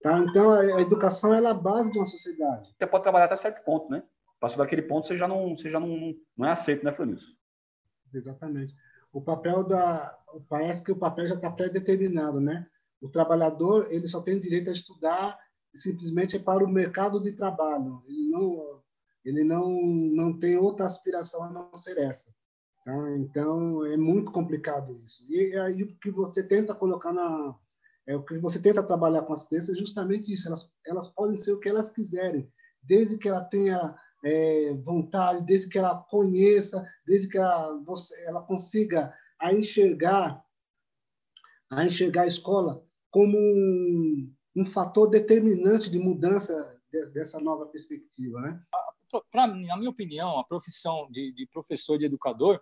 Tá? 0.00 0.18
Então, 0.20 0.52
a 0.52 0.80
educação 0.80 1.34
é 1.34 1.46
a 1.46 1.52
base 1.52 1.92
de 1.92 1.98
uma 1.98 2.06
sociedade. 2.06 2.74
Você 2.74 2.86
pode 2.86 3.02
trabalhar 3.02 3.26
até 3.26 3.36
certo 3.36 3.62
ponto, 3.66 3.90
né? 3.90 4.02
Passou 4.40 4.56
daquele 4.56 4.80
ponto, 4.80 5.06
você 5.06 5.18
já 5.18 5.28
não, 5.28 5.54
você 5.54 5.68
já 5.68 5.78
não, 5.78 6.14
não 6.34 6.46
é 6.48 6.52
aceito, 6.52 6.86
né, 6.86 6.90
Flanício? 6.90 7.28
Exatamente. 8.14 8.74
O 9.12 9.20
papel 9.20 9.62
da... 9.62 10.16
Parece 10.48 10.82
que 10.82 10.92
o 10.92 10.98
papel 10.98 11.26
já 11.26 11.34
está 11.34 11.50
pré-determinado, 11.50 12.40
né? 12.40 12.66
O 12.98 13.10
trabalhador, 13.10 13.88
ele 13.90 14.08
só 14.08 14.22
tem 14.22 14.40
direito 14.40 14.70
a 14.70 14.72
estudar 14.72 15.38
simplesmente 15.74 16.36
é 16.36 16.38
para 16.38 16.64
o 16.64 16.68
mercado 16.68 17.20
de 17.20 17.32
trabalho. 17.32 18.02
Ele 18.06 18.30
não, 18.30 18.82
ele 19.22 19.44
não, 19.44 19.70
não 19.70 20.38
tem 20.38 20.56
outra 20.56 20.86
aspiração 20.86 21.44
a 21.44 21.50
não 21.50 21.74
ser 21.74 21.98
essa. 21.98 22.34
Tá? 22.88 23.16
Então, 23.18 23.84
é 23.84 23.98
muito 23.98 24.32
complicado 24.32 24.98
isso. 25.04 25.22
E 25.28 25.54
aí 25.58 25.82
o 25.82 25.94
que 25.98 26.10
você 26.10 26.42
tenta 26.42 26.74
colocar 26.74 27.12
na. 27.12 27.54
É, 28.06 28.16
o 28.16 28.24
que 28.24 28.38
você 28.38 28.58
tenta 28.62 28.82
trabalhar 28.82 29.22
com 29.24 29.34
as 29.34 29.46
crianças 29.46 29.74
é 29.74 29.78
justamente 29.78 30.32
isso. 30.32 30.48
Elas, 30.48 30.70
elas 30.86 31.08
podem 31.08 31.36
ser 31.36 31.52
o 31.52 31.60
que 31.60 31.68
elas 31.68 31.90
quiserem, 31.90 32.50
desde 32.82 33.18
que 33.18 33.28
ela 33.28 33.44
tenha 33.44 33.94
é, 34.24 34.72
vontade, 34.82 35.44
desde 35.44 35.68
que 35.68 35.78
ela 35.78 36.02
conheça, 36.08 36.82
desde 37.06 37.28
que 37.28 37.36
ela, 37.36 37.78
você, 37.84 38.26
ela 38.26 38.40
consiga 38.40 39.12
a 39.38 39.52
enxergar, 39.52 40.42
a 41.70 41.84
enxergar 41.84 42.22
a 42.22 42.26
escola 42.26 42.82
como 43.10 43.36
um, 43.36 44.34
um 44.56 44.64
fator 44.64 45.10
determinante 45.10 45.90
de 45.90 45.98
mudança 45.98 46.80
de, 46.90 47.10
dessa 47.10 47.38
nova 47.38 47.66
perspectiva, 47.66 48.40
né? 48.40 48.62
Pra, 49.30 49.46
na 49.46 49.76
minha 49.76 49.90
opinião, 49.90 50.38
a 50.38 50.44
profissão 50.44 51.06
de, 51.10 51.32
de 51.32 51.46
professor, 51.46 51.98
de 51.98 52.06
educador, 52.06 52.58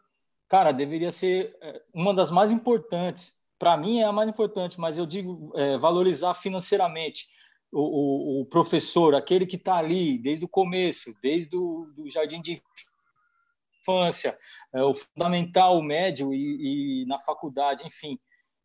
cara, 0.49 0.73
deveria 0.73 1.11
ser 1.11 1.57
é, 1.61 1.83
uma 1.93 2.15
das 2.15 2.31
mais 2.31 2.51
importantes. 2.51 3.41
Para 3.59 3.77
mim 3.77 4.01
é 4.01 4.05
a 4.05 4.13
mais 4.13 4.29
importante, 4.29 4.79
mas 4.81 4.99
eu 4.99 5.07
digo 5.07 5.53
é, 5.57 5.79
valorizar 5.79 6.35
financeiramente 6.35 7.27
o, 7.73 7.81
o, 7.81 8.41
o, 8.43 8.47
professor, 8.47 9.15
aquele 9.15 9.47
que 9.47 9.57
está 9.57 9.77
ali 9.77 10.19
desde 10.19 10.45
o 10.45 10.49
começo, 10.49 11.15
desde 11.23 11.57
o 11.57 11.91
do 11.97 12.09
jardim 12.09 12.41
de 12.41 12.63
infância, 13.81 14.37
é, 14.73 14.83
o 14.83 14.95
fundamental, 14.95 15.79
o 15.79 15.83
médio 15.83 16.33
e, 16.33 17.03
e 17.03 17.07
na 17.07 17.19
faculdade, 17.19 17.85
enfim. 17.85 18.19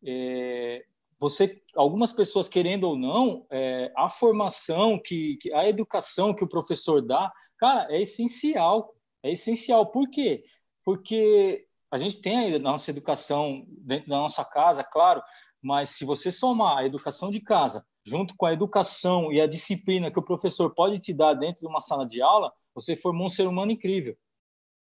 É, 0.04 0.84
você, 1.20 1.62
algumas 1.76 2.12
pessoas 2.12 2.50
querendo 2.50 2.86
ou 2.86 2.98
não, 2.98 3.46
é, 3.52 3.92
a 3.96 4.10
formação 4.10 5.00
que, 5.00 5.38
que, 5.38 5.54
a 5.54 5.70
educação 5.70 6.34
que 6.34 6.44
o 6.44 6.50
professor 6.50 7.02
dá, 7.02 7.32
cara, 7.58 7.88
é 7.94 8.02
essencial. 8.02 8.96
É 9.22 9.32
essencial. 9.32 9.86
Por 9.86 10.10
quê? 10.10 10.44
Porque 10.84 11.68
a 11.92 11.98
gente 11.98 12.22
tem 12.22 12.56
a 12.56 12.60
nossa 12.60 12.90
educação 12.90 13.66
dentro 13.68 14.10
da 14.10 14.18
nossa 14.18 14.46
casa, 14.46 14.84
claro, 14.84 15.22
mas 15.62 15.90
se 15.90 16.06
você 16.06 16.32
somar 16.32 16.78
a 16.78 16.86
educação 16.86 17.30
de 17.30 17.42
casa 17.42 17.86
junto 18.06 18.36
com 18.36 18.46
a 18.46 18.54
educação 18.54 19.32
e 19.32 19.40
a 19.40 19.46
disciplina 19.46 20.10
que 20.10 20.18
o 20.18 20.24
professor 20.24 20.74
pode 20.74 21.00
te 21.00 21.14
dar 21.14 21.34
dentro 21.34 21.62
de 21.62 21.68
uma 21.68 21.82
sala 21.82 22.08
de 22.08 22.22
aula, 22.22 22.52
você 22.74 22.96
formou 22.96 23.28
um 23.28 23.30
ser 23.30 23.46
humano 23.46 23.72
incrível. 23.72 24.18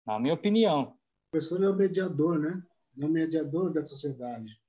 Na 0.05 0.19
minha 0.19 0.33
opinião. 0.33 0.81
O 0.83 1.31
professor 1.31 1.63
é 1.63 1.69
o 1.69 1.75
mediador, 1.75 2.37
né? 2.37 2.61
É 2.99 3.05
o 3.05 3.09
mediador 3.09 3.71
da 3.71 3.85
sociedade. 3.85 4.59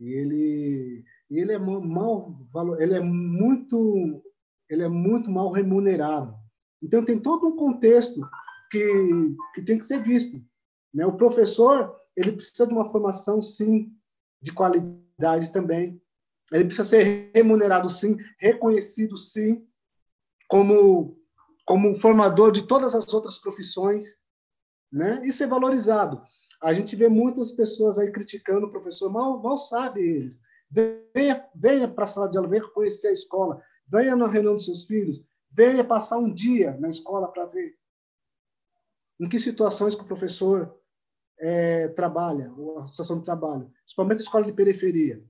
E 0.00 0.06
ele, 0.06 1.04
ele 1.30 1.52
é 1.52 1.58
mal, 1.58 2.34
ele 2.78 2.94
é 2.94 3.00
muito, 3.00 4.22
ele 4.68 4.82
é 4.82 4.88
muito 4.88 5.30
mal 5.30 5.52
remunerado. 5.52 6.34
Então 6.82 7.04
tem 7.04 7.20
todo 7.20 7.46
um 7.46 7.56
contexto 7.56 8.20
que, 8.70 9.36
que 9.54 9.62
tem 9.62 9.78
que 9.78 9.86
ser 9.86 10.02
visto. 10.02 10.42
Né? 10.94 11.04
O 11.04 11.16
professor 11.16 12.00
ele 12.16 12.32
precisa 12.32 12.66
de 12.66 12.72
uma 12.72 12.88
formação, 12.90 13.42
sim, 13.42 13.92
de 14.40 14.52
qualidade 14.52 15.52
também. 15.52 16.00
Ele 16.52 16.66
precisa 16.66 16.88
ser 16.88 17.32
remunerado, 17.34 17.90
sim, 17.90 18.16
reconhecido, 18.38 19.18
sim, 19.18 19.66
como, 20.48 21.18
como 21.66 21.94
formador 21.96 22.52
de 22.52 22.66
todas 22.66 22.94
as 22.94 23.12
outras 23.12 23.38
profissões, 23.38 24.20
né? 24.92 25.20
e 25.24 25.32
ser 25.32 25.48
valorizado. 25.48 26.22
A 26.62 26.72
gente 26.72 26.94
vê 26.94 27.08
muitas 27.08 27.50
pessoas 27.50 27.98
aí 27.98 28.12
criticando 28.12 28.66
o 28.66 28.70
professor, 28.70 29.10
mal, 29.10 29.42
mal 29.42 29.58
sabe 29.58 30.00
eles. 30.00 30.40
Venha, 30.70 31.44
venha 31.54 31.88
para 31.88 32.04
a 32.04 32.06
sala 32.06 32.28
de 32.28 32.36
aula, 32.36 32.48
venha 32.48 32.66
conhecer 32.68 33.08
a 33.08 33.12
escola, 33.12 33.60
venha 33.86 34.14
na 34.14 34.28
reunião 34.28 34.54
dos 34.54 34.64
seus 34.64 34.84
filhos, 34.84 35.22
venha 35.50 35.84
passar 35.84 36.18
um 36.18 36.32
dia 36.32 36.76
na 36.78 36.88
escola 36.88 37.30
para 37.30 37.46
ver 37.46 37.76
em 39.20 39.28
que 39.28 39.38
situações 39.38 39.94
que 39.94 40.02
o 40.02 40.06
professor 40.06 40.74
é, 41.38 41.88
trabalha, 41.88 42.52
ou 42.56 42.78
a 42.78 42.86
situação 42.86 43.18
de 43.18 43.24
trabalho, 43.24 43.70
principalmente 43.82 44.18
a 44.18 44.22
escola 44.22 44.44
de 44.44 44.52
periferia, 44.52 45.22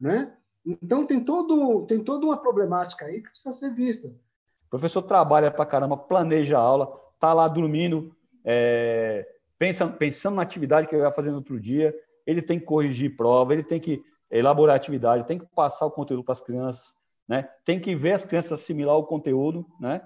né? 0.00 0.36
Então 0.64 1.04
tem 1.04 1.22
todo 1.22 1.86
tem 1.86 2.02
toda 2.02 2.26
uma 2.26 2.36
problemática 2.36 3.04
aí 3.04 3.22
que 3.22 3.30
precisa 3.30 3.52
ser 3.52 3.70
vista. 3.74 4.08
O 4.08 4.70
professor 4.70 5.02
trabalha 5.02 5.50
para 5.50 5.66
caramba, 5.66 5.96
planeja 5.96 6.58
a 6.58 6.60
aula, 6.60 6.98
tá 7.20 7.32
lá 7.32 7.46
dormindo, 7.46 8.14
é, 8.44 9.26
pensa, 9.58 9.86
pensando 9.86 10.36
na 10.36 10.42
atividade 10.42 10.88
que 10.88 10.94
ele 10.94 11.02
vai 11.02 11.12
fazer 11.12 11.30
no 11.30 11.36
outro 11.36 11.60
dia, 11.60 11.94
ele 12.26 12.42
tem 12.42 12.58
que 12.58 12.64
corrigir 12.64 13.16
prova, 13.16 13.52
ele 13.52 13.62
tem 13.62 13.78
que 13.78 14.02
elaborar 14.30 14.74
atividade, 14.74 15.26
tem 15.26 15.38
que 15.38 15.46
passar 15.46 15.86
o 15.86 15.90
conteúdo 15.90 16.24
para 16.24 16.32
as 16.32 16.40
crianças, 16.40 16.94
né? 17.28 17.48
Tem 17.64 17.78
que 17.78 17.94
ver 17.94 18.12
as 18.12 18.24
crianças 18.24 18.52
assimilar 18.52 18.96
o 18.96 19.04
conteúdo, 19.04 19.66
né? 19.78 20.02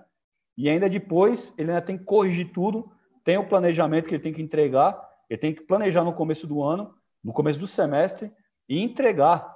E 0.57 0.69
ainda 0.69 0.89
depois 0.89 1.55
ele 1.57 1.71
ainda 1.71 1.83
tem 1.83 1.97
que 1.97 2.05
corrigir 2.05 2.53
tudo 2.53 2.91
tem 3.29 3.37
o 3.37 3.47
planejamento 3.47 4.09
que 4.09 4.15
ele 4.15 4.23
tem 4.23 4.33
que 4.33 4.41
entregar, 4.41 4.99
ele 5.29 5.39
tem 5.39 5.53
que 5.53 5.61
planejar 5.61 6.03
no 6.03 6.15
começo 6.15 6.47
do 6.47 6.63
ano, 6.63 6.95
no 7.23 7.31
começo 7.31 7.59
do 7.59 7.67
semestre, 7.67 8.33
e 8.67 8.83
entregar 8.83 9.55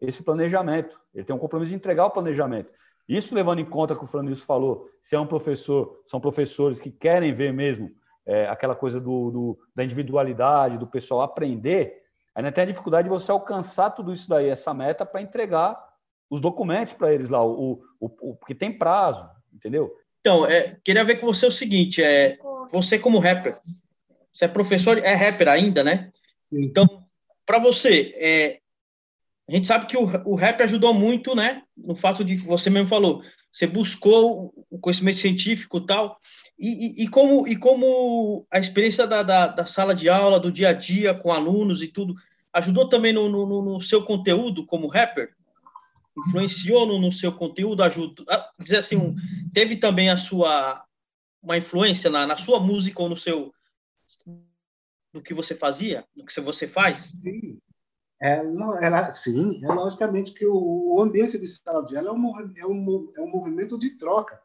esse 0.00 0.22
planejamento. 0.22 0.98
Ele 1.12 1.22
tem 1.22 1.36
um 1.36 1.38
compromisso 1.38 1.68
de 1.68 1.76
entregar 1.76 2.06
o 2.06 2.10
planejamento. 2.10 2.72
Isso 3.06 3.34
levando 3.34 3.58
em 3.58 3.66
conta 3.66 3.94
que 3.94 4.02
o 4.02 4.06
Franilson 4.06 4.46
falou, 4.46 4.88
se 5.02 5.14
é 5.14 5.20
um 5.20 5.26
professor, 5.26 6.02
são 6.06 6.18
professores 6.18 6.80
que 6.80 6.90
querem 6.90 7.34
ver 7.34 7.52
mesmo 7.52 7.90
é, 8.24 8.46
aquela 8.46 8.74
coisa 8.74 8.98
do, 8.98 9.30
do, 9.30 9.58
da 9.74 9.84
individualidade, 9.84 10.78
do 10.78 10.86
pessoal 10.86 11.20
aprender, 11.20 12.02
ainda 12.34 12.50
tem 12.50 12.64
a 12.64 12.66
dificuldade 12.66 13.10
de 13.10 13.14
você 13.14 13.30
alcançar 13.30 13.90
tudo 13.90 14.10
isso 14.10 14.26
daí, 14.26 14.48
essa 14.48 14.72
meta, 14.72 15.04
para 15.04 15.20
entregar 15.20 15.78
os 16.30 16.40
documentos 16.40 16.94
para 16.94 17.12
eles 17.12 17.28
lá, 17.28 17.44
o, 17.44 17.72
o, 18.00 18.06
o, 18.30 18.36
porque 18.36 18.54
tem 18.54 18.72
prazo, 18.72 19.28
entendeu? 19.52 19.94
Então, 20.26 20.44
é, 20.44 20.76
queria 20.82 21.04
ver 21.04 21.20
com 21.20 21.26
você 21.26 21.46
o 21.46 21.52
seguinte, 21.52 22.02
é, 22.02 22.36
você 22.72 22.98
como 22.98 23.20
rapper, 23.20 23.60
você 24.32 24.46
é 24.46 24.48
professor, 24.48 24.98
é 24.98 25.14
rapper 25.14 25.46
ainda, 25.46 25.84
né? 25.84 26.10
Então, 26.52 26.84
para 27.46 27.60
você, 27.60 28.12
é, 28.16 28.58
a 29.48 29.52
gente 29.52 29.68
sabe 29.68 29.86
que 29.86 29.96
o, 29.96 30.02
o 30.24 30.34
rap 30.34 30.60
ajudou 30.64 30.92
muito, 30.92 31.36
né? 31.36 31.62
No 31.76 31.94
fato 31.94 32.24
de 32.24 32.36
você 32.38 32.68
mesmo 32.68 32.88
falou, 32.88 33.22
você 33.52 33.68
buscou 33.68 34.52
o 34.68 34.80
conhecimento 34.80 35.20
científico 35.20 35.78
e 35.78 35.86
tal. 35.86 36.18
E, 36.58 37.04
e, 37.04 37.08
como, 37.08 37.46
e 37.46 37.54
como 37.54 38.44
a 38.50 38.58
experiência 38.58 39.06
da, 39.06 39.22
da, 39.22 39.46
da, 39.46 39.64
sala 39.64 39.94
de 39.94 40.08
aula, 40.08 40.40
do 40.40 40.50
dia 40.50 40.70
a 40.70 40.72
dia 40.72 41.14
com 41.14 41.32
alunos 41.32 41.82
e 41.82 41.86
tudo, 41.86 42.16
ajudou 42.52 42.88
também 42.88 43.12
no, 43.12 43.28
no, 43.28 43.62
no 43.62 43.80
seu 43.80 44.04
conteúdo 44.04 44.66
como 44.66 44.88
rapper? 44.88 45.35
Influenciou 46.16 46.86
no, 46.86 46.98
no 46.98 47.12
seu 47.12 47.32
conteúdo? 47.32 47.82
Ajudou? 47.82 48.24
Ah, 48.28 48.50
dizer 48.58 48.78
assim, 48.78 48.96
um, 48.96 49.14
teve 49.52 49.76
também 49.76 50.10
a 50.10 50.16
sua 50.16 50.82
uma 51.42 51.56
influência 51.56 52.10
na, 52.10 52.26
na 52.26 52.36
sua 52.36 52.58
música 52.58 53.00
ou 53.00 53.08
no 53.08 53.16
seu 53.16 53.52
no 55.12 55.22
que 55.22 55.32
você 55.32 55.54
fazia, 55.54 56.04
no 56.14 56.24
que 56.24 56.40
você 56.40 56.66
faz? 56.66 57.12
Sim. 57.22 57.58
É, 58.20 58.38
ela, 58.80 59.12
sim, 59.12 59.60
é 59.62 59.68
logicamente 59.68 60.32
que 60.32 60.46
o, 60.46 60.96
o 60.96 61.02
ambiente 61.02 61.38
de 61.38 61.46
sala 61.46 61.84
de 61.84 61.96
aula 61.96 62.08
é 62.08 62.12
um, 62.12 62.40
é, 62.56 62.66
um, 62.66 63.12
é 63.14 63.20
um 63.20 63.30
movimento 63.30 63.78
de 63.78 63.90
troca, 63.90 64.40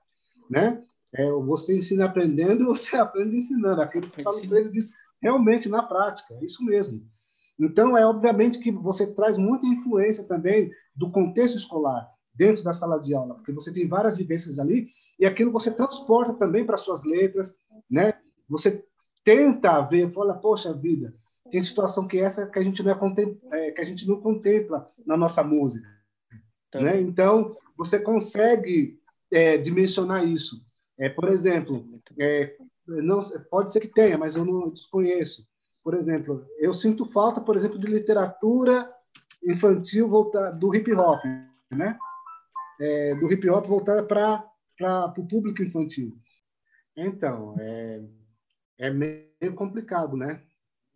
né? 0.50 0.84
É, 1.14 1.30
você 1.32 1.78
ensina 1.78 2.06
aprendendo 2.06 2.66
você 2.68 2.98
aprende 2.98 3.38
ensinando. 3.38 3.82
Aquilo 3.82 4.10
que 4.10 4.24
falo 4.24 4.48
para 4.48 4.60
ele 4.60 4.70
diz, 4.70 4.90
realmente 5.22 5.70
na 5.70 5.84
prática, 5.84 6.34
é 6.34 6.46
isso 6.46 6.64
mesmo. 6.64 7.10
Então, 7.60 7.98
é 7.98 8.06
obviamente 8.06 8.60
que 8.60 8.72
você 8.72 9.08
traz 9.08 9.38
muita 9.38 9.66
influência 9.68 10.24
também 10.24 10.72
do 10.96 11.12
contexto 11.12 11.58
escolar 11.58 12.10
dentro 12.34 12.64
da 12.64 12.74
sala 12.74 13.00
de 13.00 13.14
aula, 13.14 13.36
porque 13.36 13.52
você 13.52 13.72
tem 13.72 13.88
várias 13.88 14.18
vivências 14.18 14.58
ali 14.58 14.88
e 15.20 15.26
aquilo 15.26 15.52
você 15.52 15.70
transporta 15.70 16.34
também 16.34 16.66
para 16.66 16.78
suas 16.78 17.04
letras, 17.04 17.56
né? 17.90 18.14
Você 18.50 18.84
tenta 19.24 19.82
ver, 19.82 20.12
fala, 20.12 20.34
poxa 20.34 20.74
vida, 20.74 21.14
tem 21.50 21.62
situação 21.62 22.08
que 22.08 22.20
essa 22.20 22.48
que 22.48 22.58
a 22.58 22.64
gente 22.64 22.82
não 22.82 22.92
é, 22.92 23.68
é 23.68 23.72
que 23.72 23.82
a 23.82 23.84
gente 23.84 24.08
não 24.08 24.20
contempla 24.20 24.90
na 25.06 25.16
nossa 25.18 25.44
música, 25.44 25.88
tá. 26.72 26.82
né? 26.82 27.00
Então 27.02 27.56
você 27.78 28.00
consegue 28.00 29.00
é, 29.32 29.58
dimensionar 29.58 30.26
isso. 30.26 30.66
É, 30.98 31.10
por 31.10 31.30
exemplo, 31.30 31.88
é, 32.20 32.56
não 32.88 33.22
pode 33.50 33.72
ser 33.72 33.80
que 33.80 33.88
tenha, 33.88 34.18
mas 34.18 34.36
eu 34.36 34.46
não 34.46 34.72
desconheço. 34.72 35.48
Por 35.84 35.94
exemplo, 35.94 36.46
eu 36.58 36.74
sinto 36.74 37.06
falta, 37.06 37.42
por 37.42 37.56
exemplo, 37.56 37.80
de 37.80 37.88
literatura 37.88 38.92
infantil 39.44 40.08
voltar 40.08 40.52
do 40.52 40.74
hip 40.76 40.94
hop, 40.94 41.20
né? 41.72 41.98
É, 42.80 43.16
do 43.16 43.32
hip 43.32 43.50
hop 43.50 43.66
voltar 43.66 44.04
para 44.04 44.48
para 44.78 45.14
o 45.18 45.28
público 45.28 45.62
infantil? 45.62 46.18
Então, 46.98 47.56
é, 47.60 48.02
é 48.80 48.90
meio 48.90 49.54
complicado, 49.56 50.18
né? 50.18 50.42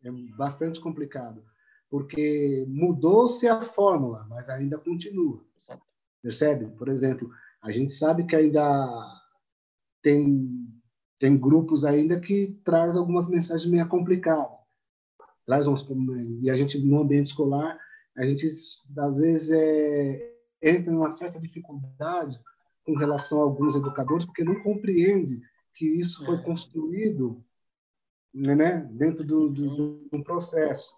É 0.03 0.11
bastante 0.35 0.79
complicado, 0.79 1.43
porque 1.89 2.65
mudou-se 2.67 3.47
a 3.47 3.61
fórmula, 3.61 4.25
mas 4.29 4.49
ainda 4.49 4.77
continua. 4.77 5.43
Percebe? 6.21 6.67
Por 6.71 6.89
exemplo, 6.89 7.29
a 7.61 7.71
gente 7.71 7.91
sabe 7.91 8.25
que 8.25 8.35
ainda 8.35 8.87
tem 10.01 10.71
tem 11.17 11.37
grupos 11.37 11.85
ainda 11.85 12.19
que 12.19 12.59
traz 12.63 12.95
algumas 12.95 13.27
mensagens 13.27 13.69
meio 13.71 13.87
complicadas. 13.87 14.64
Traz 15.45 15.67
uns, 15.67 15.87
e 16.41 16.49
a 16.49 16.55
gente 16.55 16.79
no 16.79 16.99
ambiente 16.99 17.27
escolar, 17.27 17.77
a 18.17 18.25
gente 18.25 18.45
às 18.45 19.17
vezes 19.17 19.51
é, 19.51 20.33
entra 20.61 20.91
em 20.91 20.95
uma 20.95 21.11
certa 21.11 21.39
dificuldade 21.39 22.39
com 22.83 22.95
relação 22.95 23.39
a 23.39 23.43
alguns 23.43 23.75
educadores, 23.75 24.25
porque 24.25 24.43
não 24.43 24.61
compreende 24.61 25.39
que 25.73 25.85
isso 25.85 26.25
foi 26.25 26.37
é. 26.37 26.41
construído 26.41 27.43
né, 28.33 28.87
dentro 28.91 29.25
do, 29.25 29.49
do, 29.49 29.75
do, 29.75 30.07
do 30.11 30.23
processo. 30.23 30.95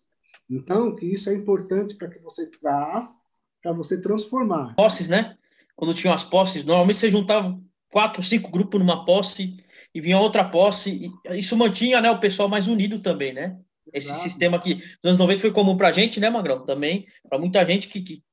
Então, 0.49 0.95
que 0.95 1.05
isso 1.05 1.29
é 1.29 1.33
importante 1.33 1.95
para 1.95 2.09
que 2.09 2.19
você 2.19 2.49
traz, 2.49 3.17
para 3.61 3.73
você 3.73 3.99
transformar. 3.99 4.75
Posses, 4.75 5.07
né? 5.07 5.37
Quando 5.75 5.93
tinham 5.93 6.13
as 6.13 6.23
posses, 6.23 6.63
normalmente 6.63 6.97
você 6.97 7.11
juntava 7.11 7.59
quatro, 7.91 8.23
cinco 8.23 8.49
grupos 8.49 8.79
numa 8.79 9.05
posse 9.05 9.63
e 9.93 10.01
vinha 10.01 10.19
outra 10.19 10.43
posse. 10.43 11.11
Isso 11.31 11.55
mantinha 11.55 12.01
né, 12.01 12.09
o 12.09 12.19
pessoal 12.19 12.49
mais 12.49 12.67
unido 12.67 12.99
também, 12.99 13.33
né? 13.33 13.59
Esse 13.93 14.09
Exato. 14.09 14.23
sistema 14.23 14.59
que 14.59 14.75
nos 14.75 15.05
anos 15.05 15.17
90 15.17 15.41
foi 15.41 15.51
comum 15.51 15.77
para 15.77 15.89
a 15.89 15.91
gente, 15.91 16.19
né, 16.19 16.29
Magrão? 16.29 16.65
Também 16.65 17.05
para 17.27 17.39
muita 17.39 17.65
gente 17.65 17.87
que, 17.87 18.01
que 18.01 18.23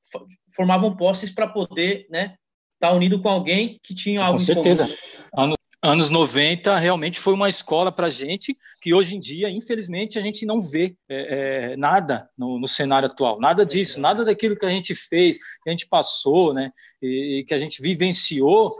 formavam 0.55 0.97
posses 0.97 1.31
para 1.31 1.47
poder 1.47 2.07
né, 2.11 2.35
estar 2.75 2.89
tá 2.89 2.93
unido 2.93 3.21
com 3.21 3.29
alguém 3.29 3.79
que 3.83 3.95
tinha 3.95 4.23
algo 4.23 4.39
com 4.39 4.45
certeza. 4.45 4.85
Anos, 5.37 5.57
anos 5.83 6.11
90 6.11 6.79
realmente 6.79 7.19
foi 7.19 7.35
uma 7.35 7.49
escola 7.49 7.91
para 7.91 8.11
gente 8.11 8.57
que 8.81 8.95
hoje 8.95 9.17
em 9.17 9.21
dia, 9.21 9.51
infelizmente, 9.51 10.19
a 10.19 10.23
gente 10.23 10.47
não 10.47 10.61
vê 10.61 10.97
é, 11.09 11.73
é, 11.73 11.77
nada 11.77 12.29
no, 12.37 12.59
no, 12.59 12.69
cenário 12.69 13.09
atual, 13.09 13.41
nada 13.41 13.67
disso, 13.67 14.01
nada 14.01 14.25
daquilo 14.25 14.57
que 14.57 14.67
a 14.67 14.71
gente 14.71 14.95
fez, 14.95 15.39
que 15.39 15.69
a 15.69 15.71
gente 15.71 15.87
passou, 15.89 16.55
né, 16.55 16.71
e, 17.03 17.41
e 17.41 17.45
que 17.45 17.55
a 17.55 17.59
gente 17.59 17.83
vivenciou. 17.83 18.77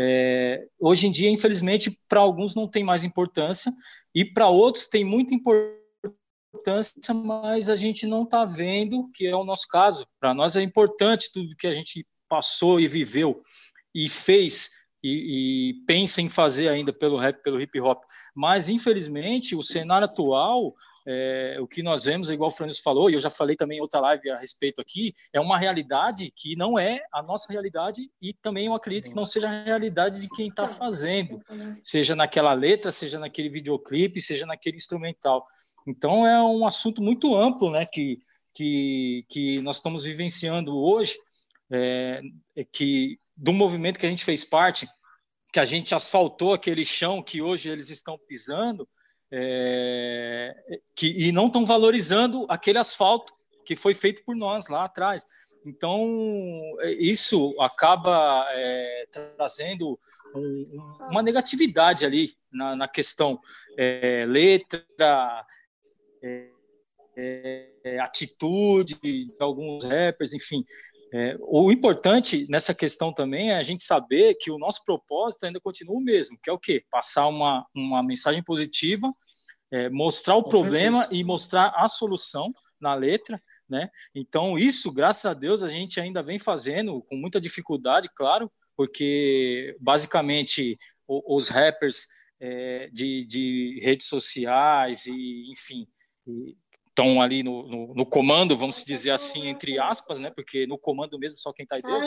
É, 0.00 0.64
hoje 0.78 1.08
em 1.08 1.10
dia, 1.10 1.28
infelizmente, 1.28 1.98
para 2.08 2.20
alguns 2.20 2.54
não 2.54 2.68
tem 2.68 2.84
mais 2.84 3.02
importância 3.02 3.72
e 4.14 4.24
para 4.24 4.48
outros 4.48 4.86
tem 4.86 5.02
muita 5.02 5.34
importância 5.34 5.78
mas 7.24 7.68
a 7.68 7.76
gente 7.76 8.06
não 8.06 8.22
está 8.22 8.44
vendo 8.44 9.10
que 9.14 9.26
é 9.26 9.34
o 9.34 9.44
nosso 9.44 9.66
caso. 9.68 10.06
Para 10.20 10.34
nós 10.34 10.56
é 10.56 10.62
importante 10.62 11.30
tudo 11.32 11.56
que 11.56 11.66
a 11.66 11.74
gente 11.74 12.06
passou 12.28 12.80
e 12.80 12.88
viveu 12.88 13.42
e 13.94 14.08
fez 14.08 14.70
e, 15.02 15.70
e, 15.70 15.84
pensa 15.86 16.20
em 16.20 16.28
fazer 16.28 16.68
ainda 16.68 16.92
pelo 16.92 17.16
rap, 17.16 17.40
pelo 17.42 17.60
hip 17.60 17.80
hop. 17.80 18.02
Mas, 18.34 18.68
infelizmente, 18.68 19.54
o 19.54 19.62
cenário 19.62 20.06
atual 20.06 20.74
é, 21.10 21.56
o 21.58 21.66
que 21.66 21.82
nós 21.82 22.04
vemos, 22.04 22.28
igual 22.28 22.50
o 22.50 22.52
Francisco 22.52 22.82
falou, 22.82 23.08
e 23.08 23.14
eu 23.14 23.20
já 23.20 23.30
falei 23.30 23.56
também 23.56 23.78
em 23.78 23.80
outra 23.80 23.98
live 23.98 24.28
a 24.28 24.36
respeito 24.36 24.78
aqui, 24.78 25.14
é 25.32 25.40
uma 25.40 25.56
realidade 25.56 26.30
que 26.36 26.54
não 26.54 26.78
é 26.78 27.00
a 27.10 27.22
nossa 27.22 27.50
realidade 27.50 28.10
e 28.20 28.34
também 28.34 28.66
eu 28.66 28.74
acredito 28.74 29.08
que 29.08 29.16
não 29.16 29.24
seja 29.24 29.48
a 29.48 29.62
realidade 29.64 30.20
de 30.20 30.28
quem 30.28 30.48
está 30.48 30.68
fazendo, 30.68 31.42
seja 31.82 32.14
naquela 32.14 32.52
letra, 32.52 32.92
seja 32.92 33.18
naquele 33.18 33.48
videoclipe, 33.48 34.20
seja 34.20 34.44
naquele 34.44 34.76
instrumental. 34.76 35.46
Então 35.88 36.26
é 36.26 36.42
um 36.42 36.66
assunto 36.66 37.00
muito 37.00 37.34
amplo, 37.34 37.70
né, 37.70 37.86
que, 37.90 38.20
que, 38.52 39.24
que 39.26 39.60
nós 39.62 39.76
estamos 39.76 40.04
vivenciando 40.04 40.76
hoje, 40.76 41.16
é, 41.70 42.20
é 42.54 42.62
que 42.62 43.18
do 43.34 43.54
movimento 43.54 43.98
que 43.98 44.04
a 44.04 44.10
gente 44.10 44.24
fez 44.24 44.44
parte, 44.44 44.86
que 45.50 45.58
a 45.58 45.64
gente 45.64 45.94
asfaltou 45.94 46.52
aquele 46.52 46.84
chão 46.84 47.22
que 47.22 47.40
hoje 47.40 47.70
eles 47.70 47.88
estão 47.88 48.18
pisando, 48.28 48.86
é, 49.32 50.54
que, 50.94 51.06
e 51.06 51.32
não 51.32 51.46
estão 51.46 51.64
valorizando 51.64 52.44
aquele 52.50 52.78
asfalto 52.78 53.32
que 53.64 53.74
foi 53.74 53.94
feito 53.94 54.22
por 54.24 54.36
nós 54.36 54.68
lá 54.68 54.84
atrás. 54.84 55.24
Então, 55.64 56.06
isso 56.98 57.54
acaba 57.60 58.46
é, 58.50 59.06
trazendo 59.36 59.98
um, 60.34 60.98
uma 61.10 61.22
negatividade 61.22 62.04
ali 62.04 62.34
na, 62.52 62.76
na 62.76 62.88
questão 62.88 63.38
é, 63.76 64.24
letra, 64.26 64.84
é, 66.22 66.48
é, 67.84 67.98
atitude 68.00 68.98
de 69.02 69.34
alguns 69.40 69.84
rappers, 69.84 70.32
enfim. 70.32 70.64
É, 71.12 71.36
o 71.40 71.72
importante 71.72 72.46
nessa 72.50 72.74
questão 72.74 73.12
também 73.12 73.50
é 73.50 73.56
a 73.56 73.62
gente 73.62 73.82
saber 73.82 74.34
que 74.34 74.50
o 74.50 74.58
nosso 74.58 74.84
propósito 74.84 75.46
ainda 75.46 75.58
continua 75.58 75.96
o 75.96 76.00
mesmo, 76.00 76.38
que 76.42 76.50
é 76.50 76.52
o 76.52 76.58
quê? 76.58 76.84
Passar 76.90 77.26
uma, 77.28 77.66
uma 77.74 78.02
mensagem 78.02 78.42
positiva, 78.42 79.10
é, 79.70 79.88
mostrar 79.88 80.36
o 80.36 80.42
Com 80.42 80.50
problema 80.50 81.00
certeza. 81.00 81.20
e 81.20 81.24
mostrar 81.24 81.72
a 81.74 81.88
solução 81.88 82.52
na 82.80 82.94
letra, 82.94 83.42
né? 83.68 83.90
Então, 84.14 84.56
isso, 84.56 84.92
graças 84.92 85.24
a 85.24 85.34
Deus, 85.34 85.62
a 85.62 85.68
gente 85.68 85.98
ainda 85.98 86.22
vem 86.22 86.38
fazendo 86.38 87.02
com 87.02 87.16
muita 87.16 87.40
dificuldade, 87.40 88.08
claro, 88.14 88.50
porque 88.76 89.76
basicamente 89.80 90.78
os 91.08 91.48
rappers 91.48 92.06
é, 92.40 92.88
de, 92.92 93.24
de 93.26 93.80
redes 93.82 94.06
sociais 94.06 95.06
e, 95.06 95.50
enfim, 95.50 95.88
estão 96.98 97.22
ali 97.22 97.44
no, 97.44 97.62
no, 97.68 97.94
no, 97.94 98.06
comando, 98.06 98.56
vamos 98.56 98.84
dizer 98.84 99.12
assim, 99.12 99.46
entre 99.46 99.78
aspas, 99.78 100.18
né? 100.18 100.30
Porque 100.30 100.66
no 100.66 100.76
comando 100.76 101.16
mesmo 101.18 101.38
só 101.38 101.52
quem 101.52 101.62
está 101.62 101.76
aí 101.76 101.82
Deus, 101.82 102.06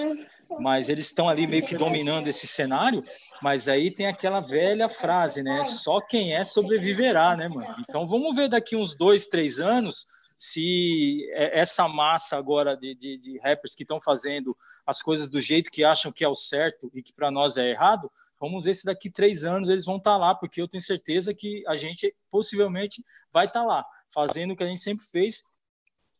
mas 0.59 0.89
eles 0.89 1.05
estão 1.05 1.29
ali 1.29 1.47
meio 1.47 1.65
que 1.65 1.77
dominando 1.77 2.27
esse 2.27 2.45
cenário. 2.45 3.01
Mas 3.41 3.69
aí 3.69 3.89
tem 3.89 4.07
aquela 4.07 4.41
velha 4.41 4.89
frase, 4.89 5.41
né? 5.41 5.63
Só 5.63 6.01
quem 6.01 6.33
é 6.33 6.43
sobreviverá, 6.43 7.37
né, 7.37 7.47
mano? 7.47 7.75
Então 7.79 8.05
vamos 8.05 8.35
ver 8.35 8.49
daqui 8.49 8.75
uns 8.75 8.95
dois, 8.95 9.25
três 9.27 9.59
anos 9.59 10.05
se 10.37 11.29
é, 11.33 11.59
essa 11.59 11.87
massa 11.87 12.35
agora 12.35 12.75
de, 12.75 12.95
de, 12.95 13.17
de 13.17 13.37
rappers 13.39 13.75
que 13.75 13.83
estão 13.83 14.01
fazendo 14.01 14.57
as 14.85 15.01
coisas 15.01 15.29
do 15.29 15.39
jeito 15.39 15.69
que 15.69 15.83
acham 15.83 16.11
que 16.11 16.23
é 16.23 16.27
o 16.27 16.35
certo 16.35 16.91
e 16.95 17.03
que 17.03 17.13
para 17.13 17.29
nós 17.29 17.57
é 17.57 17.69
errado, 17.69 18.11
vamos 18.39 18.63
ver 18.63 18.73
se 18.73 18.85
daqui 18.85 19.09
três 19.09 19.45
anos 19.45 19.69
eles 19.69 19.85
vão 19.85 19.97
estar 19.97 20.13
tá 20.13 20.17
lá, 20.17 20.33
porque 20.33 20.59
eu 20.59 20.67
tenho 20.67 20.81
certeza 20.81 21.31
que 21.31 21.63
a 21.67 21.75
gente 21.75 22.13
possivelmente 22.29 23.05
vai 23.31 23.45
estar 23.45 23.61
tá 23.61 23.65
lá 23.65 23.85
fazendo 24.13 24.51
o 24.51 24.55
que 24.55 24.63
a 24.63 24.67
gente 24.67 24.81
sempre 24.81 25.05
fez, 25.05 25.43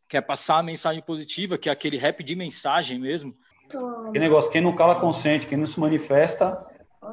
que 0.08 0.16
é 0.16 0.20
passar 0.20 0.58
a 0.58 0.62
mensagem 0.62 1.02
positiva, 1.02 1.56
que 1.56 1.68
é 1.68 1.72
aquele 1.72 1.96
rap 1.96 2.22
de 2.22 2.36
mensagem 2.36 2.98
mesmo. 2.98 3.34
Que 4.12 4.18
negócio, 4.18 4.50
quem 4.50 4.60
não 4.60 4.76
cala 4.76 4.96
consciente, 5.00 5.46
quem 5.46 5.56
não 5.56 5.66
se 5.66 5.80
manifesta, 5.80 6.66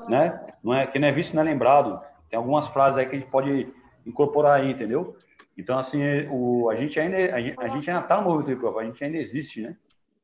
né? 0.10 0.40
Não 0.62 0.74
é, 0.74 0.86
quem 0.86 1.00
não 1.00 1.08
é 1.08 1.12
visto 1.12 1.34
não 1.34 1.42
é 1.42 1.46
lembrado. 1.46 2.02
Tem 2.30 2.38
algumas 2.38 2.68
frases 2.68 2.98
aí 2.98 3.06
que 3.06 3.16
a 3.16 3.20
gente 3.20 3.30
pode 3.30 3.72
incorporar 4.06 4.60
aí, 4.60 4.72
entendeu? 4.72 5.16
Então, 5.58 5.80
assim, 5.80 6.02
o, 6.30 6.70
a 6.70 6.76
gente 6.76 7.00
ainda 7.00 7.18
a 7.36 7.42
gente, 7.42 7.60
a 7.60 7.68
gente 7.70 7.90
ainda 7.90 8.02
está 8.02 8.22
no 8.22 8.30
movimento 8.30 8.66
hop, 8.66 8.78
a 8.78 8.84
gente 8.84 9.04
ainda 9.04 9.18
existe, 9.18 9.62
né? 9.62 9.78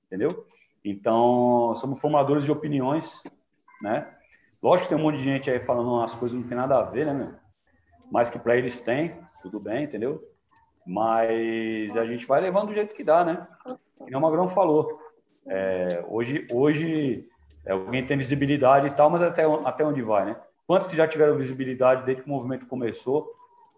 Entendeu? 0.07 0.45
Então, 0.83 1.73
somos 1.77 1.99
formadores 1.99 2.43
de 2.43 2.51
opiniões, 2.51 3.23
né? 3.81 4.07
Lógico 4.61 4.87
que 4.87 4.95
tem 4.95 5.01
um 5.01 5.05
monte 5.05 5.17
de 5.17 5.23
gente 5.23 5.49
aí 5.49 5.59
falando 5.59 5.91
umas 5.91 6.13
coisas 6.13 6.37
que 6.37 6.41
não 6.41 6.47
tem 6.47 6.57
nada 6.57 6.77
a 6.77 6.83
ver, 6.83 7.05
né, 7.05 7.13
meu? 7.13 7.33
Mas 8.11 8.29
que 8.29 8.37
para 8.37 8.55
eles 8.55 8.81
tem, 8.81 9.15
tudo 9.41 9.59
bem, 9.59 9.83
entendeu? 9.83 10.19
Mas 10.85 11.95
a 11.97 12.05
gente 12.05 12.25
vai 12.27 12.39
levando 12.39 12.67
do 12.67 12.73
jeito 12.73 12.93
que 12.93 13.03
dá, 13.03 13.25
né? 13.25 13.47
Como 13.97 14.17
o 14.17 14.21
Magrão 14.21 14.47
falou. 14.47 14.99
É, 15.47 16.03
hoje, 16.07 16.47
hoje 16.51 17.27
é, 17.65 17.71
alguém 17.71 18.05
tem 18.05 18.17
visibilidade 18.17 18.87
e 18.87 18.91
tal, 18.91 19.09
mas 19.09 19.21
até, 19.21 19.43
até 19.43 19.83
onde 19.83 20.01
vai, 20.01 20.25
né? 20.25 20.35
Quantos 20.67 20.87
que 20.87 20.95
já 20.95 21.07
tiveram 21.07 21.37
visibilidade 21.37 22.05
desde 22.05 22.23
que 22.23 22.29
o 22.29 22.33
movimento 22.33 22.65
começou? 22.67 23.31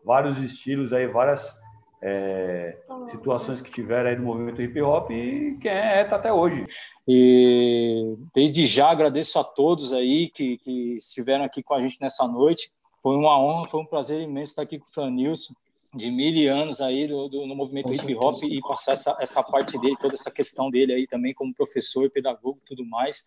Vários 0.04 0.42
estilos 0.42 0.94
aí, 0.94 1.08
várias 1.08 1.58
é, 2.02 2.78
situações 3.08 3.62
que 3.62 3.72
tiveram 3.72 4.10
aí 4.10 4.16
no 4.16 4.24
movimento 4.24 4.62
hip 4.62 4.82
hop 4.82 5.12
e 5.12 5.58
quem 5.62 5.72
é, 5.72 6.04
tá 6.04 6.18
até 6.18 6.32
hoje. 6.32 6.66
E 7.08 8.16
desde 8.34 8.66
já 8.66 8.90
agradeço 8.90 9.38
a 9.40 9.44
todos 9.44 9.92
aí 9.94 10.30
que, 10.30 10.58
que 10.58 10.96
estiveram 10.96 11.44
aqui 11.44 11.64
com 11.64 11.74
a 11.74 11.82
gente 11.82 12.02
nessa 12.02 12.28
noite. 12.28 12.70
Foi 13.02 13.16
uma 13.16 13.40
honra, 13.40 13.70
foi 13.70 13.82
um 13.82 13.86
prazer 13.86 14.22
imenso 14.22 14.52
estar 14.52 14.62
aqui 14.62 14.80
com 14.80 14.86
o 14.86 14.90
Fran 14.90 15.10
Nilson 15.12 15.54
de 15.98 16.12
mil 16.12 16.54
anos 16.54 16.80
aí 16.80 17.08
do, 17.08 17.28
do, 17.28 17.48
no 17.48 17.56
movimento 17.56 17.94
hip 17.94 18.16
hop 18.16 18.44
e 18.44 18.62
passar 18.62 18.94
essa, 18.94 19.18
essa 19.20 19.44
parte 19.44 19.78
dele, 19.80 19.98
toda 20.00 20.14
essa 20.14 20.32
questão 20.32 20.70
dele 20.70 20.94
aí 20.94 21.08
também 21.08 21.34
como 21.34 21.54
professor, 21.54 22.10
pedagogo 22.10 22.60
e 22.62 22.66
tudo 22.66 22.86
mais. 22.86 23.26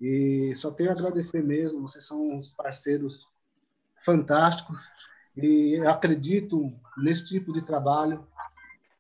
E 0.00 0.54
só 0.54 0.70
tenho 0.70 0.90
a 0.90 0.92
agradecer 0.92 1.42
mesmo, 1.42 1.82
vocês 1.82 2.06
são 2.06 2.22
uns 2.22 2.48
parceiros 2.48 3.26
fantásticos 4.04 4.88
e 5.36 5.76
acredito 5.86 6.72
nesse 6.96 7.26
tipo 7.26 7.52
de 7.52 7.62
trabalho 7.62 8.26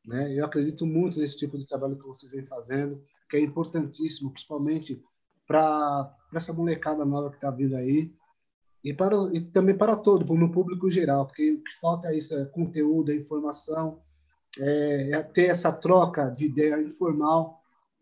né? 0.08 0.32
Eu 0.34 0.44
acredito 0.44 0.86
muito 0.86 1.20
nesse 1.20 1.36
tipo 1.36 1.58
de 1.58 1.66
trabalho 1.66 1.98
que 1.98 2.06
vocês 2.06 2.32
vêm 2.32 2.46
fazendo, 2.46 3.04
que 3.28 3.36
é 3.36 3.40
importantíssimo, 3.40 4.32
principalmente 4.32 5.02
para 5.46 6.16
essa 6.34 6.52
molecada 6.52 7.04
nova 7.04 7.30
que 7.30 7.36
está 7.36 7.50
vindo 7.50 7.76
aí 7.76 8.10
e, 8.82 8.94
para, 8.94 9.16
e 9.34 9.40
também 9.40 9.76
para 9.76 9.96
todo, 9.96 10.24
para 10.24 10.34
o 10.34 10.52
público 10.52 10.90
geral, 10.90 11.26
porque 11.26 11.52
o 11.52 11.62
que 11.62 11.74
falta 11.78 12.08
é 12.08 12.16
isso, 12.16 12.34
é 12.34 12.46
conteúdo, 12.46 13.12
é 13.12 13.16
informação, 13.16 14.02
é, 14.58 15.10
é 15.12 15.22
ter 15.22 15.50
essa 15.50 15.70
troca 15.70 16.30
de 16.30 16.46
ideia 16.46 16.80
informal. 16.80 17.60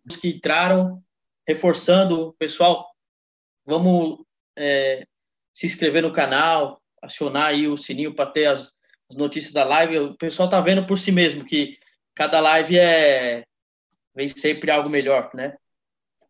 Os 0.08 0.16
que 0.16 0.28
entraram, 0.28 1.02
reforçando, 1.46 2.34
pessoal, 2.38 2.86
vamos 3.66 4.24
é, 4.56 5.04
se 5.52 5.66
inscrever 5.66 6.02
no 6.02 6.12
canal, 6.12 6.80
acionar 7.02 7.46
aí 7.46 7.66
o 7.66 7.76
sininho 7.76 8.14
para 8.14 8.30
ter 8.30 8.46
as, 8.46 8.72
as 9.10 9.16
notícias 9.16 9.52
da 9.52 9.64
live. 9.64 9.98
O 9.98 10.16
pessoal 10.16 10.46
está 10.46 10.60
vendo 10.60 10.86
por 10.86 10.98
si 10.98 11.10
mesmo 11.10 11.44
que 11.44 11.76
cada 12.16 12.40
live 12.40 12.78
é 12.78 13.44
vem 14.14 14.28
sempre 14.28 14.70
algo 14.70 14.88
melhor, 14.88 15.30
né? 15.34 15.56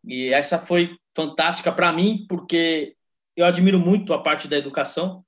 E 0.03 0.31
essa 0.33 0.59
foi 0.59 0.95
fantástica 1.15 1.71
para 1.71 1.91
mim 1.91 2.25
porque 2.27 2.95
eu 3.35 3.45
admiro 3.45 3.79
muito 3.79 4.13
a 4.13 4.21
parte 4.21 4.47
da 4.47 4.57
educação, 4.57 5.25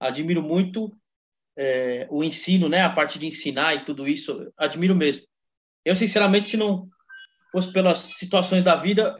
admiro 0.00 0.42
muito 0.42 0.90
é, 1.56 2.08
o 2.10 2.24
ensino, 2.24 2.68
né? 2.68 2.80
A 2.82 2.90
parte 2.90 3.18
de 3.18 3.26
ensinar 3.26 3.74
e 3.74 3.84
tudo 3.84 4.08
isso, 4.08 4.50
admiro 4.56 4.96
mesmo. 4.96 5.24
Eu 5.84 5.94
sinceramente, 5.94 6.48
se 6.48 6.56
não 6.56 6.88
fosse 7.52 7.70
pelas 7.70 7.98
situações 7.98 8.62
da 8.62 8.74
vida, 8.74 9.14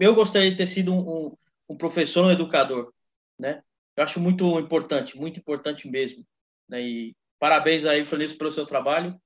eu 0.00 0.14
gostaria 0.14 0.50
de 0.50 0.56
ter 0.56 0.66
sido 0.66 0.92
um, 0.92 0.98
um, 0.98 1.36
um 1.70 1.76
professor, 1.76 2.24
um 2.24 2.32
educador, 2.32 2.92
né? 3.38 3.62
Eu 3.96 4.02
acho 4.02 4.18
muito 4.18 4.58
importante, 4.58 5.16
muito 5.16 5.38
importante 5.38 5.88
mesmo. 5.88 6.26
Né? 6.68 6.82
E 6.82 7.16
parabéns 7.38 7.84
aí, 7.84 8.04
Francisco, 8.04 8.38
pelo 8.38 8.52
seu 8.52 8.66
trabalho 8.66 9.18